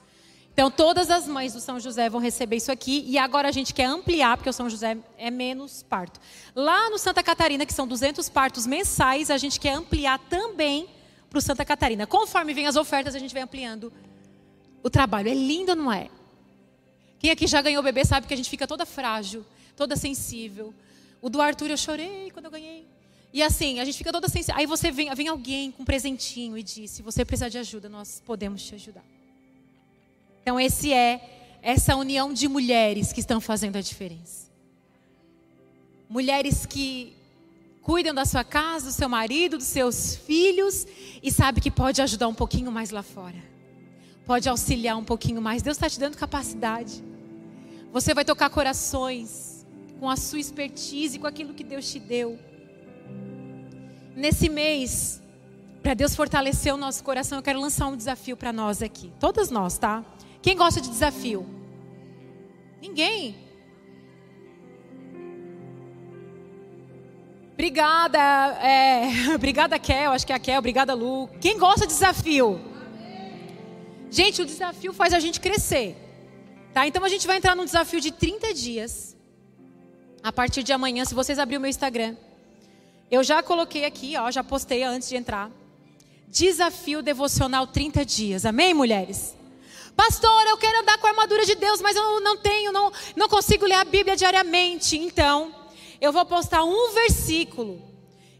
[0.55, 3.05] Então, todas as mães do São José vão receber isso aqui.
[3.09, 6.21] E agora a gente quer ampliar, porque o São José é menos parto.
[6.55, 10.89] Lá no Santa Catarina, que são 200 partos mensais, a gente quer ampliar também
[11.29, 12.07] para o Santa Catarina.
[12.07, 13.93] Conforme vem as ofertas, a gente vai ampliando
[14.81, 15.29] o trabalho.
[15.29, 16.09] É lindo, não é?
[17.19, 19.45] Quem aqui já ganhou bebê sabe que a gente fica toda frágil,
[19.77, 20.73] toda sensível.
[21.21, 22.87] O do Arthur eu chorei quando eu ganhei.
[23.33, 24.55] E assim, a gente fica toda sensível.
[24.57, 27.89] Aí você vem, vem alguém com um presentinho e diz: se você precisar de ajuda,
[27.89, 29.03] nós podemos te ajudar.
[30.45, 34.51] Então, esse é essa união de mulheres que estão fazendo a diferença.
[36.07, 37.17] Mulheres que
[37.81, 40.87] cuidam da sua casa, do seu marido, dos seus filhos
[41.23, 43.43] e sabe que pode ajudar um pouquinho mais lá fora.
[44.27, 45.63] Pode auxiliar um pouquinho mais.
[45.63, 47.03] Deus está te dando capacidade.
[47.91, 49.65] Você vai tocar corações
[49.99, 52.39] com a sua expertise, com aquilo que Deus te deu.
[54.15, 55.23] Nesse mês,
[55.83, 59.11] para Deus fortalecer o nosso coração, eu quero lançar um desafio para nós aqui.
[59.19, 60.05] Todas nós, tá?
[60.45, 61.47] Quem gosta de desafio?
[62.79, 63.35] Ninguém.
[67.55, 68.19] Obrigada,
[68.61, 71.29] é, obrigada Kel, acho que é a Kel, obrigada Lu.
[71.41, 72.61] Quem gosta de desafio?
[74.11, 75.97] Gente, o desafio faz a gente crescer.
[76.75, 76.87] Tá?
[76.87, 79.17] Então a gente vai entrar num desafio de 30 dias.
[80.23, 82.19] A partir de amanhã, se vocês abrirem o meu Instagram.
[83.11, 85.51] Eu já coloquei aqui, ó, já postei antes de entrar.
[86.29, 88.45] Desafio devocional 30 dias.
[88.45, 89.35] Amém, mulheres?
[89.97, 93.29] Pastor, eu quero andar com a armadura de Deus, mas eu não tenho, não, não
[93.29, 94.97] consigo ler a Bíblia diariamente.
[94.99, 95.55] Então,
[96.01, 97.81] eu vou postar um versículo.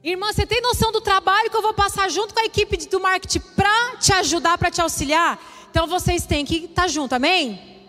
[0.03, 3.01] Irmã, você tem noção do trabalho que eu vou passar junto com a equipe do
[3.01, 5.41] marketing para te ajudar, para te auxiliar?
[5.71, 7.81] Então vocês têm que estar tá junto, amém?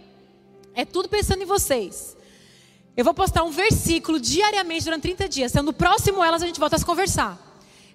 [0.74, 2.16] É tudo pensando em vocês.
[2.95, 5.51] Eu vou postar um versículo diariamente durante 30 dias.
[5.51, 7.38] Então, no próximo elas a gente volta a se conversar.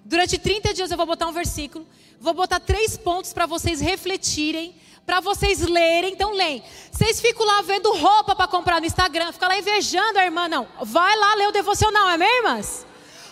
[0.05, 1.87] Durante 30 dias eu vou botar um versículo,
[2.19, 4.75] vou botar três pontos para vocês refletirem
[5.05, 6.63] para vocês lerem, então leem.
[6.91, 10.67] Vocês ficam lá vendo roupa para comprar no Instagram, fica lá invejando a irmã, não.
[10.81, 12.85] Vai lá ler o devocional, é mesmo, irmãs?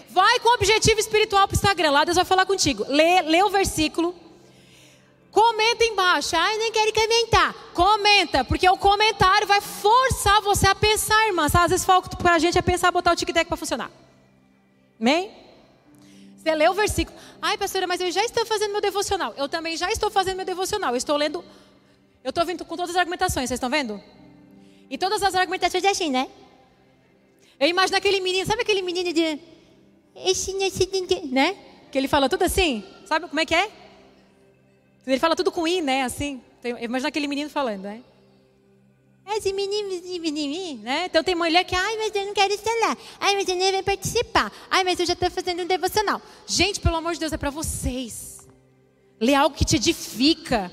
[0.09, 2.85] Vai com objetivo espiritual para o Instagram, lá Deus vai falar contigo.
[2.87, 4.15] Lê, lê o versículo.
[5.31, 6.35] Comenta embaixo.
[6.35, 7.53] Ai, nem quero comentar.
[7.73, 11.45] Comenta, porque o comentário vai forçar você a pensar, irmã.
[11.45, 13.91] Às vezes falta para a gente é pensar botar o tic-tac para funcionar.
[14.99, 15.31] Amém?
[16.35, 17.17] Você lê o versículo.
[17.41, 19.33] Ai, pastora, mas eu já estou fazendo meu devocional.
[19.37, 20.91] Eu também já estou fazendo meu devocional.
[20.91, 21.43] Eu estou lendo.
[22.23, 24.01] Eu estou vindo com todas as argumentações, vocês estão vendo?
[24.89, 26.27] E todas as argumentações é assim, né?
[27.59, 29.39] Eu imagino aquele menino, sabe aquele menino de.
[31.27, 31.55] Né?
[31.91, 32.83] Que ele fala tudo assim.
[33.05, 33.69] Sabe como é que é?
[35.07, 36.03] Ele fala tudo com i, né?
[36.03, 36.41] Assim.
[36.63, 38.03] Eu imagino aquele menino falando, né?
[39.37, 41.05] Esse menino, né?
[41.05, 42.97] Então tem mulher que, ai, mas eu não quero estar lá.
[43.19, 44.51] Ai, mas eu nem vou participar.
[44.69, 46.21] Ai, mas eu já estou fazendo um devocional.
[46.47, 48.47] Gente, pelo amor de Deus, é para vocês.
[49.19, 50.71] Lê algo que te edifica.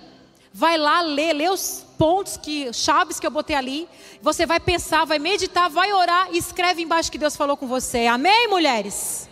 [0.53, 3.87] Vai lá ler, lê os pontos que, chaves que eu botei ali.
[4.23, 8.07] Você vai pensar, vai meditar, vai orar e escreve embaixo que Deus falou com você.
[8.07, 9.29] Amém, mulheres?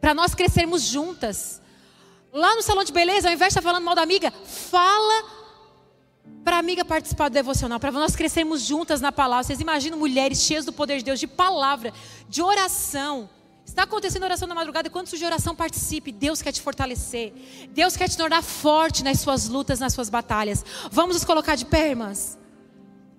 [0.00, 1.62] Para nós crescermos juntas.
[2.32, 5.43] Lá no salão de beleza, ao invés de estar falando mal da amiga, fala
[6.44, 9.44] para a amiga participar do devocional, para nós crescermos juntas na palavra.
[9.44, 11.92] Vocês imaginam mulheres cheias do poder de Deus, de palavra,
[12.28, 13.30] de oração.
[13.64, 16.12] Está acontecendo oração na madrugada, quantos de oração participe?
[16.12, 17.32] Deus quer te fortalecer.
[17.70, 20.62] Deus quer te tornar forte nas suas lutas, nas suas batalhas.
[20.92, 22.38] Vamos nos colocar de pé, irmãs.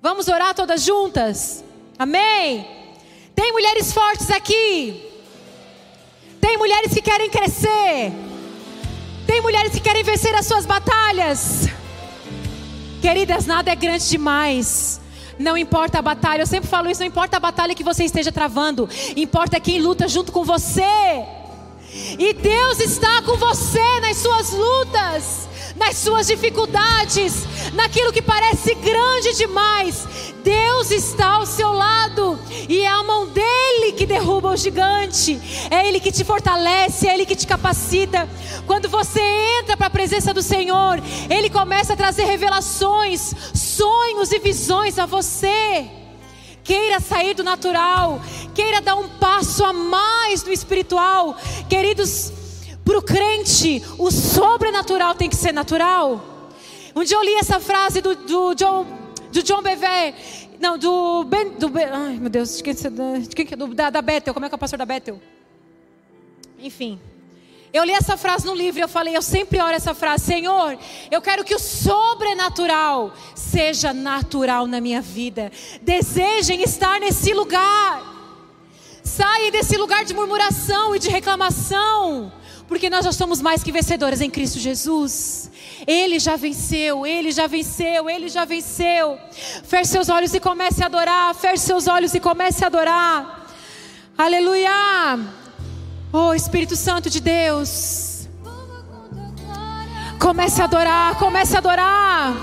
[0.01, 1.63] Vamos orar todas juntas.
[1.97, 2.67] Amém.
[3.34, 5.03] Tem mulheres fortes aqui.
[6.39, 8.13] Tem mulheres que querem crescer.
[9.26, 11.67] Tem mulheres que querem vencer as suas batalhas.
[13.02, 15.02] Queridas, nada é grande demais.
[15.38, 18.32] Não importa a batalha, eu sempre falo isso, não importa a batalha que você esteja
[18.32, 20.82] travando, importa quem luta junto com você.
[22.18, 29.36] E Deus está com você nas suas lutas, nas suas dificuldades, naquilo que parece grande
[29.38, 30.34] demais.
[30.46, 32.39] Deus está ao seu lado
[32.70, 35.41] e é a mão dele que derruba o gigante,
[35.72, 38.30] é ele que te fortalece, é ele que te capacita.
[38.68, 39.20] Quando você
[39.60, 45.08] entra para a presença do Senhor, ele começa a trazer revelações sonhos e visões a
[45.08, 45.89] você.
[46.64, 48.22] Queira sair do natural,
[48.54, 51.36] queira dar um passo a mais no espiritual.
[51.68, 52.32] Queridos,
[52.84, 56.24] para o crente, o sobrenatural tem que ser natural.
[56.96, 59.05] Um dia eu li essa frase do, do John,
[59.36, 60.14] do John Bever,
[60.62, 64.02] não, do Ben, do ben, ai meu Deus, de quem, de quem, do, da, da
[64.02, 65.22] Bethel, como é que é o pastor da Bethel?
[66.58, 66.98] Enfim,
[67.74, 70.80] eu li essa frase no livro e eu falei, eu sempre oro essa frase, Senhor,
[71.12, 75.52] eu quero que o sobrenatural seja natural na minha vida.
[75.82, 78.14] Desejem estar nesse lugar.
[79.04, 82.32] Saia desse lugar de murmuração e de reclamação,
[82.68, 85.52] porque nós já somos mais que vencedores em Cristo Jesus.
[85.86, 89.19] Ele já venceu, ele já venceu, ele já venceu.
[89.63, 91.34] Feche seus olhos e comece a adorar.
[91.36, 93.47] Feche seus olhos e comece a adorar.
[94.17, 94.71] Aleluia.
[96.13, 98.28] Oh Espírito Santo de Deus.
[100.19, 102.34] Comece a adorar, comece a adorar.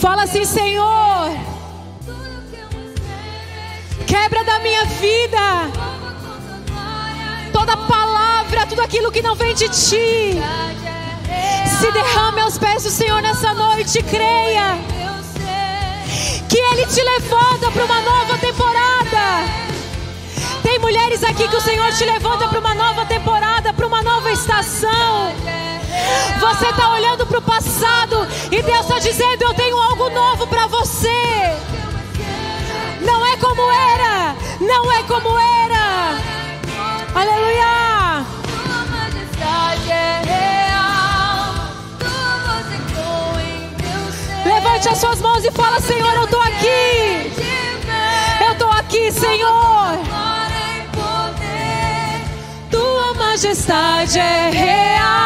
[0.00, 1.28] Fala assim, Senhor.
[4.06, 5.97] Quebra da minha vida
[7.68, 10.40] toda palavra, tudo aquilo que não vem de ti.
[11.78, 14.78] Se derrame aos pés do Senhor nessa noite, creia
[16.48, 19.44] que Ele te levanta para uma nova temporada.
[20.62, 24.32] Tem mulheres aqui que o Senhor te levanta para uma nova temporada, para uma nova
[24.32, 25.34] estação.
[26.40, 30.66] Você está olhando para o passado e Deus está dizendo: Eu tenho algo novo para
[30.68, 31.58] você.
[33.02, 35.58] Não é como era, não é como era.
[37.20, 38.24] Aleluia.
[38.46, 40.22] Tua majestade é
[44.44, 47.32] Levante as suas mãos e fala: Senhor, eu estou aqui.
[48.40, 49.98] Eu estou aqui, Senhor.
[52.70, 55.17] Tua majestade é real.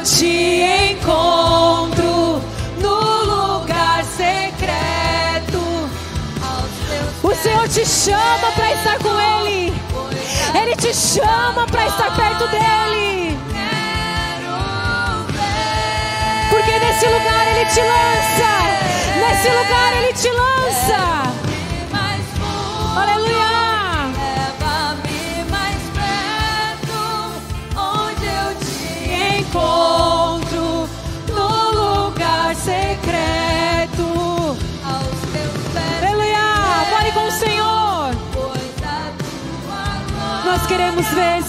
[0.00, 2.10] Eu te encontro
[7.42, 9.72] Senhor te chama para estar com Ele.
[10.54, 13.38] Ele te chama para estar perto dEle.
[16.50, 18.50] Porque nesse lugar Ele te lança.
[19.26, 21.29] Nesse lugar Ele te lança.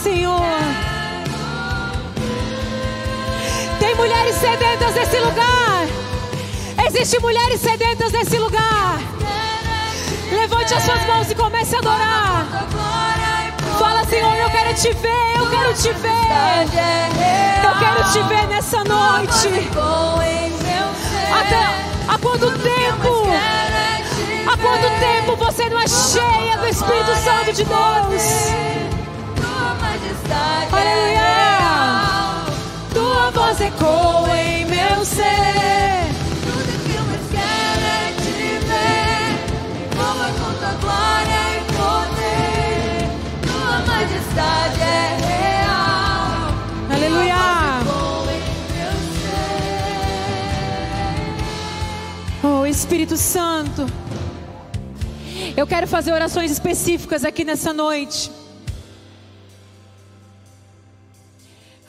[0.02, 0.42] Senhor.
[3.80, 5.88] Tem mulheres sedentas nesse lugar.
[6.88, 9.00] Existem mulheres sedentas nesse lugar.
[10.32, 12.68] Levante as suas mãos e comece a adorar.
[13.78, 16.12] Fala, Senhor, eu quero te ver, eu quero te ver.
[17.64, 19.70] Eu quero te ver nessa noite.
[21.40, 23.28] Até há quanto tempo?
[24.48, 29.01] Há quanto tempo você não é cheia do Espírito Santo de Deus?
[30.72, 31.32] Aleluia!
[32.94, 36.06] Tua voz ecoa em meu ser.
[36.44, 38.32] Tudo que eu mais quero é te
[38.68, 39.36] ver.
[39.92, 43.10] Envolva com tua glória e poder.
[43.48, 46.54] Tua majestade é real.
[46.92, 47.42] Aleluia!
[52.44, 53.86] Oh Espírito Santo.
[55.56, 58.32] Eu quero fazer orações específicas aqui nessa noite.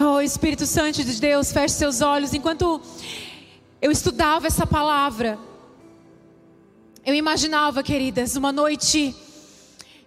[0.04, 2.34] Oh, Espírito Santo de Deus, feche seus olhos.
[2.34, 2.80] Enquanto
[3.80, 5.38] eu estudava essa palavra,
[7.06, 9.14] eu imaginava, queridas, uma noite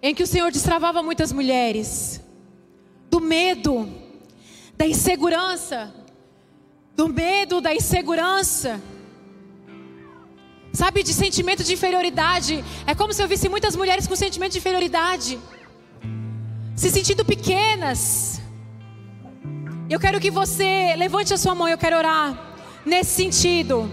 [0.02, 2.20] em que o Senhor destravava muitas mulheres
[3.10, 3.90] do medo,
[4.76, 5.94] da insegurança,
[6.94, 8.82] do medo, da insegurança
[10.74, 12.62] sabe, de sentimento de inferioridade.
[12.86, 15.40] É como se eu visse muitas mulheres com sentimento de inferioridade,
[16.76, 18.42] se sentindo pequenas.
[19.88, 22.36] Eu quero que você levante a sua mão, eu quero orar
[22.84, 23.88] nesse sentido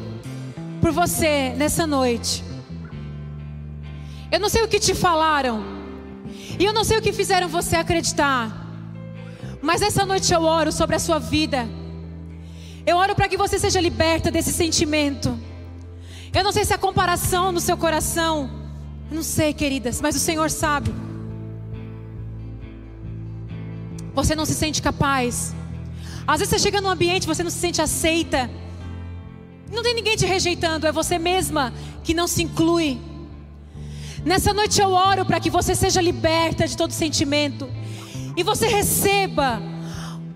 [0.80, 2.42] por você nessa noite.
[4.30, 5.62] Eu não sei o que te falaram,
[6.58, 8.66] e eu não sei o que fizeram você acreditar,
[9.60, 11.68] mas essa noite eu oro sobre a sua vida.
[12.86, 15.38] Eu oro para que você seja liberta desse sentimento.
[16.32, 18.50] Eu não sei se a comparação no seu coração,
[19.10, 20.90] eu não sei, queridas, mas o Senhor sabe.
[24.14, 25.54] Você não se sente capaz.
[26.26, 28.50] Às vezes você chega num ambiente, você não se sente aceita.
[29.72, 31.72] Não tem ninguém te rejeitando, é você mesma
[32.04, 33.00] que não se inclui.
[34.24, 37.68] Nessa noite eu oro para que você seja liberta de todo sentimento
[38.36, 39.60] e você receba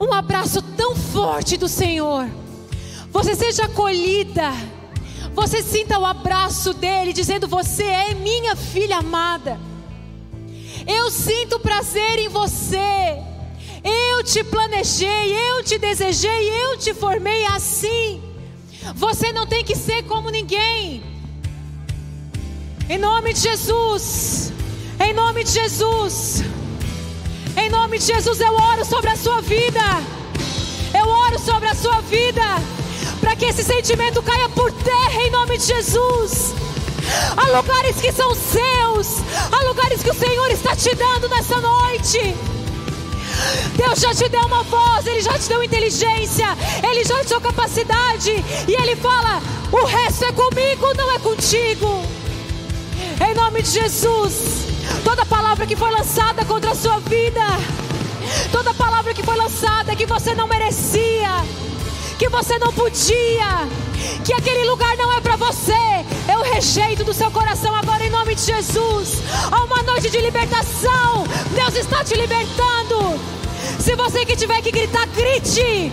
[0.00, 2.28] um abraço tão forte do Senhor.
[3.10, 4.52] Você seja acolhida.
[5.34, 9.58] Você sinta o abraço dele dizendo: "Você é minha filha amada".
[10.86, 13.18] Eu sinto prazer em você.
[13.86, 18.20] Eu te planejei, eu te desejei, eu te formei assim.
[18.96, 21.02] Você não tem que ser como ninguém.
[22.88, 24.52] Em nome de Jesus.
[24.98, 26.42] Em nome de Jesus.
[27.56, 29.80] Em nome de Jesus eu oro sobre a sua vida.
[30.92, 32.42] Eu oro sobre a sua vida.
[33.20, 36.54] Para que esse sentimento caia por terra em nome de Jesus.
[37.36, 39.20] Há lugares que são seus.
[39.52, 42.34] Há lugares que o Senhor está te dando nessa noite.
[43.76, 46.46] Deus já te deu uma voz, Ele já te deu inteligência,
[46.82, 48.30] Ele já te deu capacidade,
[48.68, 49.42] e Ele fala:
[49.72, 52.02] o resto é comigo, não é contigo.
[53.28, 54.66] Em nome de Jesus,
[55.04, 57.44] toda palavra que foi lançada contra a sua vida,
[58.52, 61.30] toda palavra que foi lançada que você não merecia,
[62.18, 63.68] que você não podia,
[64.24, 65.72] que aquele lugar não é para você.
[66.32, 69.22] Eu rejeito do seu coração agora em nome de Jesus.
[69.50, 71.24] Há uma noite de libertação.
[71.54, 73.35] Deus está te libertando.
[73.78, 75.92] Se você que tiver que gritar, grite.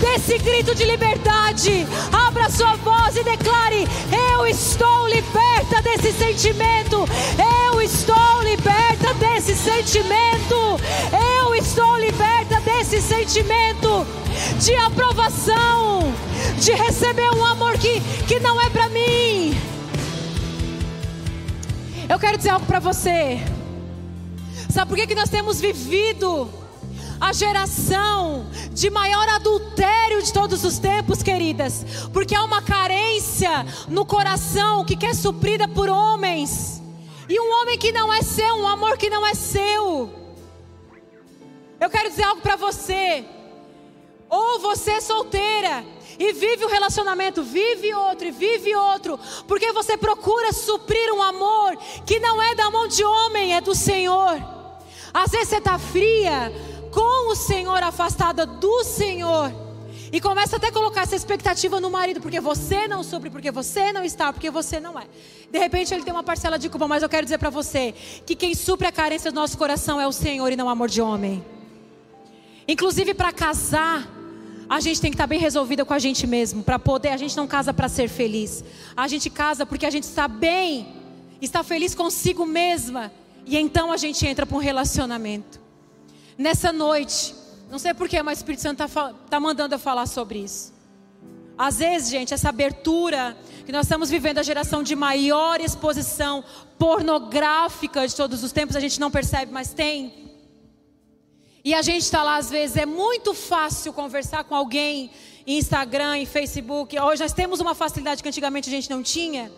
[0.00, 3.86] Desse grito de liberdade, abra sua voz e declare:
[4.34, 7.06] Eu estou liberta desse sentimento.
[7.70, 10.80] Eu estou liberta desse sentimento.
[11.40, 14.06] Eu estou liberta desse sentimento
[14.60, 16.12] de aprovação,
[16.58, 19.56] de receber um amor que, que não é para mim.
[22.08, 23.38] Eu quero dizer algo para você.
[24.70, 26.48] Sabe por que, que nós temos vivido
[27.20, 31.84] a geração de maior adultério de todos os tempos, queridas?
[32.12, 36.82] Porque há uma carência no coração que quer suprida por homens.
[37.28, 40.10] E um homem que não é seu, um amor que não é seu.
[41.80, 43.24] Eu quero dizer algo para você.
[44.30, 45.84] Ou você é solteira
[46.18, 51.76] e vive um relacionamento, vive outro e vive outro, porque você procura suprir um amor
[52.04, 54.36] que não é da mão de homem, é do Senhor.
[55.14, 56.52] Às vezes você está fria
[56.90, 59.52] com o Senhor, afastada do Senhor.
[60.10, 63.92] E começa até a colocar essa expectativa no marido, porque você não supre, porque você
[63.92, 65.04] não está, porque você não é.
[65.50, 68.34] De repente ele tem uma parcela de culpa, mas eu quero dizer para você que
[68.34, 71.02] quem supre a carência do nosso coração é o Senhor e não o amor de
[71.02, 71.44] homem.
[72.66, 74.08] Inclusive para casar,
[74.68, 77.36] a gente tem que estar bem resolvida com a gente mesmo, para poder, a gente
[77.36, 78.64] não casa para ser feliz.
[78.96, 80.88] A gente casa porque a gente está bem,
[81.40, 83.12] está feliz consigo mesma,
[83.46, 85.67] e então a gente entra para um relacionamento.
[86.38, 87.34] Nessa noite,
[87.68, 90.72] não sei porquê, mas o Espírito Santo está tá mandando eu falar sobre isso.
[91.58, 93.36] Às vezes, gente, essa abertura
[93.66, 96.44] que nós estamos vivendo a geração de maior exposição
[96.78, 100.30] pornográfica de todos os tempos, a gente não percebe, mas tem.
[101.64, 105.10] E a gente está lá, às vezes, é muito fácil conversar com alguém
[105.44, 106.96] em Instagram, em Facebook.
[107.00, 109.50] Hoje nós temos uma facilidade que antigamente a gente não tinha.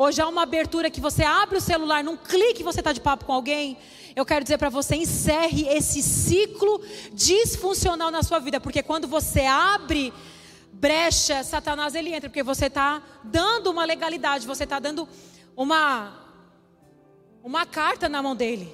[0.00, 3.24] Hoje há uma abertura que você abre o celular, num clique você está de papo
[3.24, 3.76] com alguém.
[4.14, 6.80] Eu quero dizer para você, encerre esse ciclo
[7.12, 10.12] disfuncional na sua vida, porque quando você abre
[10.72, 15.08] brecha, Satanás ele entra, porque você está dando uma legalidade, você está dando
[15.56, 16.16] uma,
[17.42, 18.72] uma carta na mão dele.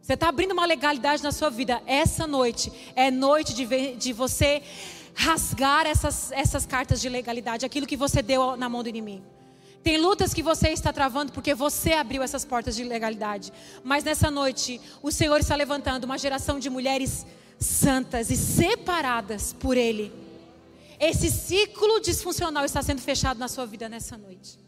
[0.00, 1.82] Você está abrindo uma legalidade na sua vida.
[1.84, 4.62] Essa noite é noite de, de você
[5.14, 9.35] rasgar essas, essas cartas de legalidade, aquilo que você deu na mão do inimigo.
[9.86, 13.52] Tem lutas que você está travando porque você abriu essas portas de legalidade.
[13.84, 17.24] Mas nessa noite, o Senhor está levantando uma geração de mulheres
[17.56, 20.12] santas e separadas por Ele.
[20.98, 24.58] Esse ciclo disfuncional está sendo fechado na sua vida nessa noite.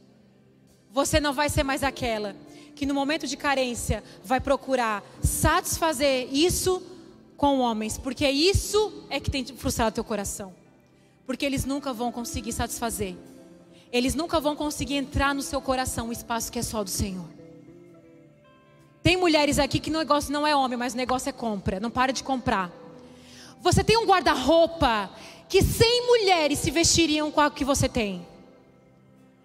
[0.92, 2.36] Você não vai ser mais aquela
[2.76, 6.80] que no momento de carência vai procurar satisfazer isso
[7.36, 10.54] com homens, porque isso é que tem frustrado teu coração.
[11.26, 13.16] Porque eles nunca vão conseguir satisfazer.
[13.92, 17.28] Eles nunca vão conseguir entrar no seu coração, um espaço que é só do Senhor.
[19.02, 21.80] Tem mulheres aqui que o negócio não é homem, mas o negócio é compra.
[21.80, 22.70] Não para de comprar.
[23.60, 25.10] Você tem um guarda-roupa
[25.48, 28.26] que 100 mulheres se vestiriam com o que você tem.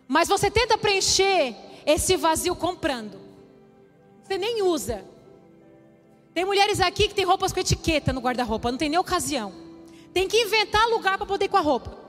[0.08, 3.20] Mas você tenta preencher esse vazio comprando.
[4.24, 5.06] Você nem usa.
[6.34, 9.54] Tem mulheres aqui que tem roupas com etiqueta no guarda-roupa, não tem nem ocasião.
[10.14, 12.03] Tem que inventar lugar para poder ir com a roupa.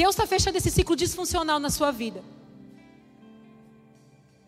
[0.00, 2.22] Deus está fechando esse ciclo disfuncional na sua vida.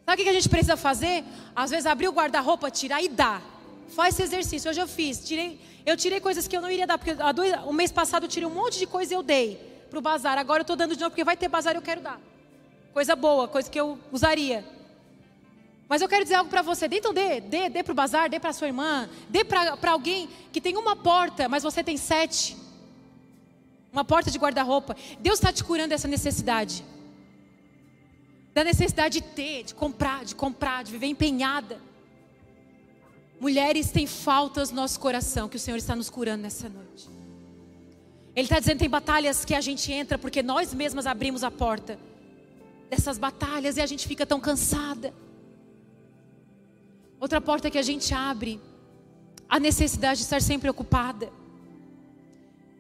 [0.07, 1.25] Sabe o que a gente precisa fazer?
[1.57, 3.43] Às vezes abrir o guarda-roupa, tirar e dar.
[3.89, 4.71] Faz esse exercício.
[4.71, 5.19] Hoje eu fiz.
[5.19, 8.29] Tirei, eu tirei coisas que eu não iria dar, porque dois, o mês passado eu
[8.29, 9.57] tirei um monte de coisa e eu dei.
[9.91, 10.39] para o bazar.
[10.39, 12.21] Agora eu estou dando de novo porque vai ter bazar e eu quero dar.
[12.93, 14.65] Coisa boa, coisa que eu usaria.
[15.89, 16.87] Mas eu quero dizer algo para você.
[16.87, 20.61] Então dê, dê, dê para o bazar, dê para sua irmã, dê para alguém que
[20.61, 22.57] tem uma porta, mas você tem sete.
[23.93, 24.97] Uma porta de guarda-roupa.
[25.19, 26.85] Deus está te curando essa necessidade.
[28.55, 31.81] Da necessidade de ter, de comprar, de comprar, de viver empenhada.
[33.41, 37.09] Mulheres têm faltas no nosso coração que o Senhor está nos curando nessa noite.
[38.35, 41.99] Ele está dizendo tem batalhas que a gente entra porque nós mesmas abrimos a porta
[42.89, 45.13] dessas batalhas e a gente fica tão cansada.
[47.19, 48.61] Outra porta que a gente abre,
[49.49, 51.33] a necessidade de estar sempre ocupada.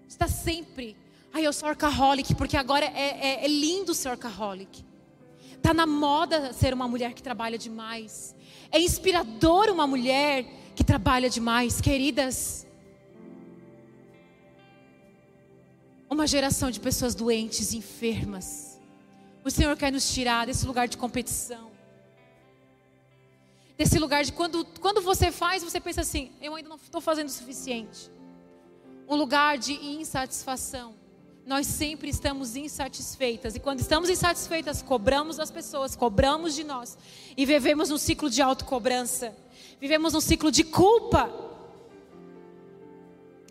[0.08, 0.96] Está sempre.
[1.33, 4.85] Ai, eu sou workaholic, porque agora é, é, é lindo ser workaholic.
[5.53, 8.35] Está na moda ser uma mulher que trabalha demais.
[8.72, 12.66] É inspirador uma mulher que trabalha demais, queridas.
[16.09, 18.81] Uma geração de pessoas doentes, enfermas.
[19.45, 21.70] O Senhor quer nos tirar desse lugar de competição.
[23.78, 27.28] Desse lugar de quando, quando você faz, você pensa assim: eu ainda não estou fazendo
[27.28, 28.11] o suficiente.
[29.09, 30.99] Um lugar de insatisfação
[31.47, 33.55] nós sempre estamos insatisfeitas.
[33.55, 36.97] E quando estamos insatisfeitas, cobramos das pessoas, cobramos de nós.
[37.36, 39.34] E vivemos num ciclo de autocobrança.
[39.80, 41.30] Vivemos num ciclo de culpa.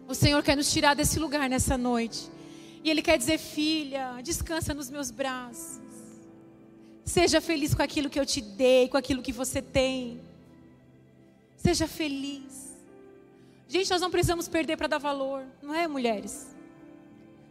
[0.07, 2.29] O Senhor quer nos tirar desse lugar nessa noite.
[2.83, 5.79] E Ele quer dizer, filha, descansa nos meus braços.
[7.03, 10.21] Seja feliz com aquilo que eu te dei, com aquilo que você tem.
[11.57, 12.77] Seja feliz.
[13.67, 16.58] Gente, nós não precisamos perder para dar valor, não é, mulheres?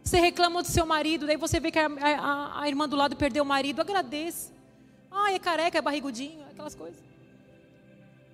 [0.03, 3.15] Você reclama do seu marido, daí você vê que a, a, a irmã do lado
[3.15, 4.51] perdeu o marido, agradeça.
[5.11, 6.99] Ai, é careca, é barrigudinho, aquelas coisas.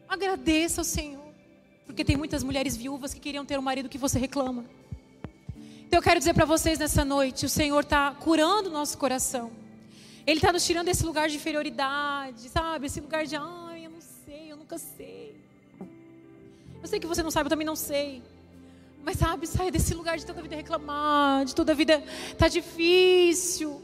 [0.07, 1.25] Agradeça ao Senhor.
[1.85, 4.65] Porque tem muitas mulheres viúvas que queriam ter o marido que você reclama.
[5.87, 9.51] Então eu quero dizer para vocês nessa noite: o Senhor está curando o nosso coração.
[10.25, 12.87] Ele está nos tirando desse lugar de inferioridade, sabe?
[12.87, 15.35] Esse lugar de, ai, eu não sei, eu nunca sei.
[16.81, 18.23] Eu sei que você não sabe, eu também não sei.
[19.05, 22.03] Mas sabe, sai desse lugar de toda vida reclamar, de toda vida
[22.39, 23.79] tá difícil.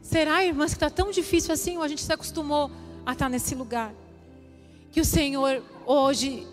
[0.00, 2.70] Será, irmãs, que está tão difícil assim ou a gente se acostumou
[3.04, 3.94] a estar tá nesse lugar?
[4.90, 6.46] Que o Senhor hoje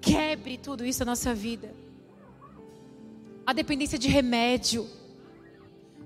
[0.00, 1.74] quebre tudo isso na nossa vida.
[3.46, 4.88] A dependência de remédio,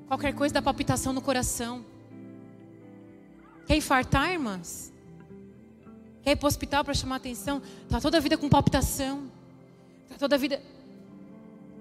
[0.08, 1.86] qualquer coisa da palpitação no coração.
[3.64, 4.92] Quer infartar, irmãs?
[6.20, 7.62] Quer ir para o hospital para chamar atenção?
[7.84, 9.37] Está toda a vida com palpitação
[10.16, 10.62] toda a vida.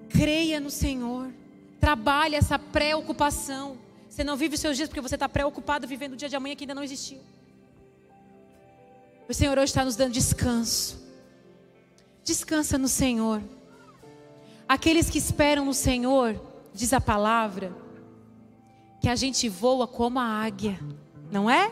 [0.08, 1.32] Creia no Senhor.
[1.80, 3.78] Trabalhe essa preocupação.
[4.08, 6.56] Você não vive os seus dias porque você está preocupado vivendo o dia de amanhã
[6.56, 7.20] que ainda não existiu.
[9.28, 10.98] O Senhor hoje está nos dando descanso.
[12.24, 13.42] Descansa no Senhor.
[14.68, 16.40] Aqueles que esperam no Senhor,
[16.74, 17.72] diz a palavra,
[19.00, 20.78] que a gente voa como a águia,
[21.30, 21.70] não é?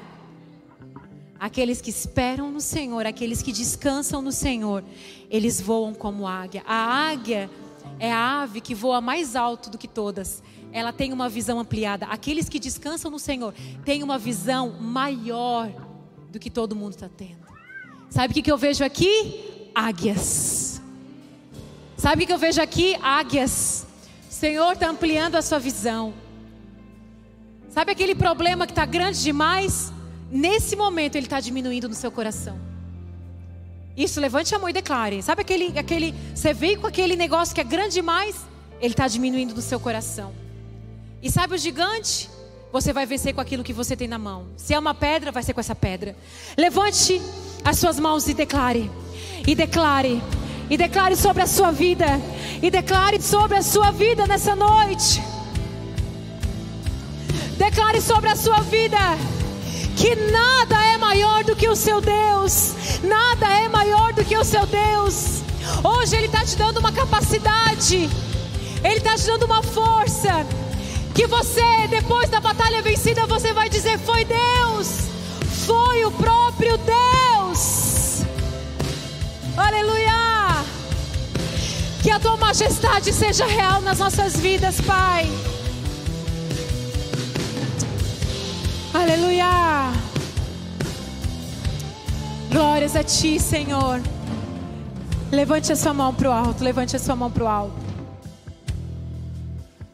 [1.38, 4.82] Aqueles que esperam no Senhor, aqueles que descansam no Senhor,
[5.30, 6.62] eles voam como águia.
[6.66, 7.50] A águia
[7.98, 10.42] é a ave que voa mais alto do que todas.
[10.72, 12.06] Ela tem uma visão ampliada.
[12.06, 15.70] Aqueles que descansam no Senhor têm uma visão maior
[16.30, 17.46] do que todo mundo está tendo.
[18.10, 19.70] Sabe o que, eu vejo aqui?
[19.74, 20.80] Águias.
[21.96, 22.96] Sabe o que eu vejo aqui?
[23.02, 23.86] Águias.
[24.28, 26.14] O Senhor está ampliando a sua visão.
[27.68, 29.92] Sabe aquele problema que está grande demais?
[30.30, 32.58] Nesse momento ele está diminuindo no seu coração.
[33.96, 35.22] Isso, levante a mão e declare.
[35.22, 38.36] Sabe aquele, aquele, você veio com aquele negócio que é grande demais?
[38.80, 40.34] Ele está diminuindo no seu coração.
[41.22, 42.28] E sabe o gigante?
[42.72, 44.48] Você vai vencer com aquilo que você tem na mão.
[44.56, 46.14] Se é uma pedra, vai ser com essa pedra.
[46.58, 47.22] Levante
[47.64, 48.90] as suas mãos e declare.
[49.46, 50.22] E declare.
[50.68, 52.06] E declare sobre a sua vida.
[52.62, 55.22] E declare sobre a sua vida nessa noite.
[57.56, 58.98] Declare sobre a sua vida
[59.96, 64.44] que nada é maior do que o seu Deus, nada é maior do que o
[64.44, 65.42] seu Deus.
[65.82, 68.08] Hoje Ele está te dando uma capacidade,
[68.84, 70.46] Ele está te dando uma força,
[71.14, 75.08] que você, depois da batalha vencida, você vai dizer: Foi Deus,
[75.66, 78.22] foi o próprio Deus.
[79.56, 80.64] Aleluia!
[82.02, 85.26] Que a tua majestade seja real nas nossas vidas, Pai.
[89.06, 89.92] Aleluia.
[92.50, 94.02] Glórias a Ti, Senhor.
[95.30, 96.64] Levante a sua mão para o alto.
[96.64, 97.76] Levante a sua mão para o alto.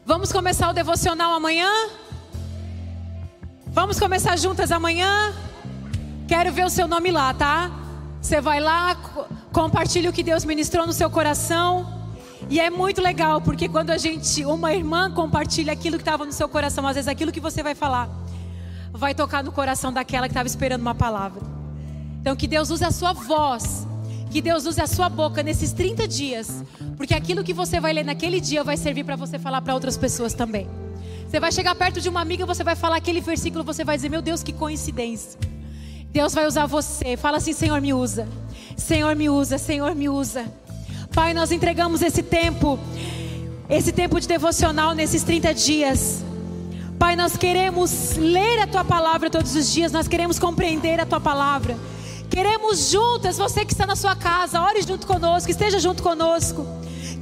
[0.03, 1.69] Vamos começar o devocional amanhã?
[3.67, 5.31] Vamos começar juntas amanhã?
[6.27, 7.69] Quero ver o seu nome lá, tá?
[8.19, 8.95] Você vai lá,
[9.51, 11.87] compartilha o que Deus ministrou no seu coração.
[12.49, 16.33] E é muito legal, porque quando a gente, uma irmã compartilha aquilo que estava no
[16.33, 18.09] seu coração, às vezes aquilo que você vai falar,
[18.93, 21.41] vai tocar no coração daquela que estava esperando uma palavra.
[22.21, 23.85] Então que Deus use a sua voz,
[24.29, 26.63] que Deus use a sua boca nesses 30 dias,
[26.95, 29.97] porque aquilo que você vai ler naquele dia vai servir para você falar para outras
[29.97, 30.67] pessoas também.
[31.27, 34.07] Você vai chegar perto de uma amiga, você vai falar aquele versículo, você vai dizer:
[34.07, 35.39] Meu Deus, que coincidência.
[36.11, 37.17] Deus vai usar você.
[37.17, 38.27] Fala assim: Senhor, me usa.
[38.77, 39.57] Senhor, me usa.
[39.57, 40.45] Senhor, me usa.
[41.11, 42.79] Pai, nós entregamos esse tempo,
[43.67, 46.23] esse tempo de devocional nesses 30 dias.
[46.99, 51.19] Pai, nós queremos ler a tua palavra todos os dias, nós queremos compreender a tua
[51.19, 51.77] palavra.
[52.29, 56.65] Queremos juntas, você que está na sua casa, ore junto conosco, esteja junto conosco.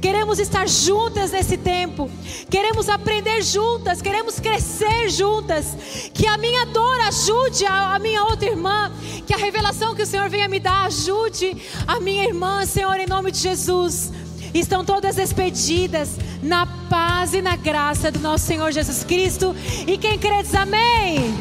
[0.00, 2.10] Queremos estar juntas nesse tempo.
[2.50, 5.76] Queremos aprender juntas, queremos crescer juntas.
[6.12, 8.90] Que a minha dor ajude a, a, minha outra irmã.
[9.24, 13.06] Que a revelação que o Senhor venha me dar ajude a minha irmã, Senhor, em
[13.06, 14.10] nome de Jesus
[14.54, 19.54] estão todas expedidas na paz e na graça do nosso Senhor Jesus Cristo.
[19.86, 21.34] E quem crê diz amém.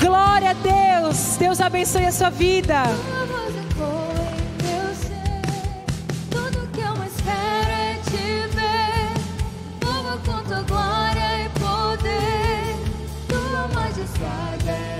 [0.00, 1.36] Glória a Deus.
[1.38, 2.82] Deus abençoe a sua vida.
[10.66, 12.76] glória e poder,
[13.28, 14.91] tua majestade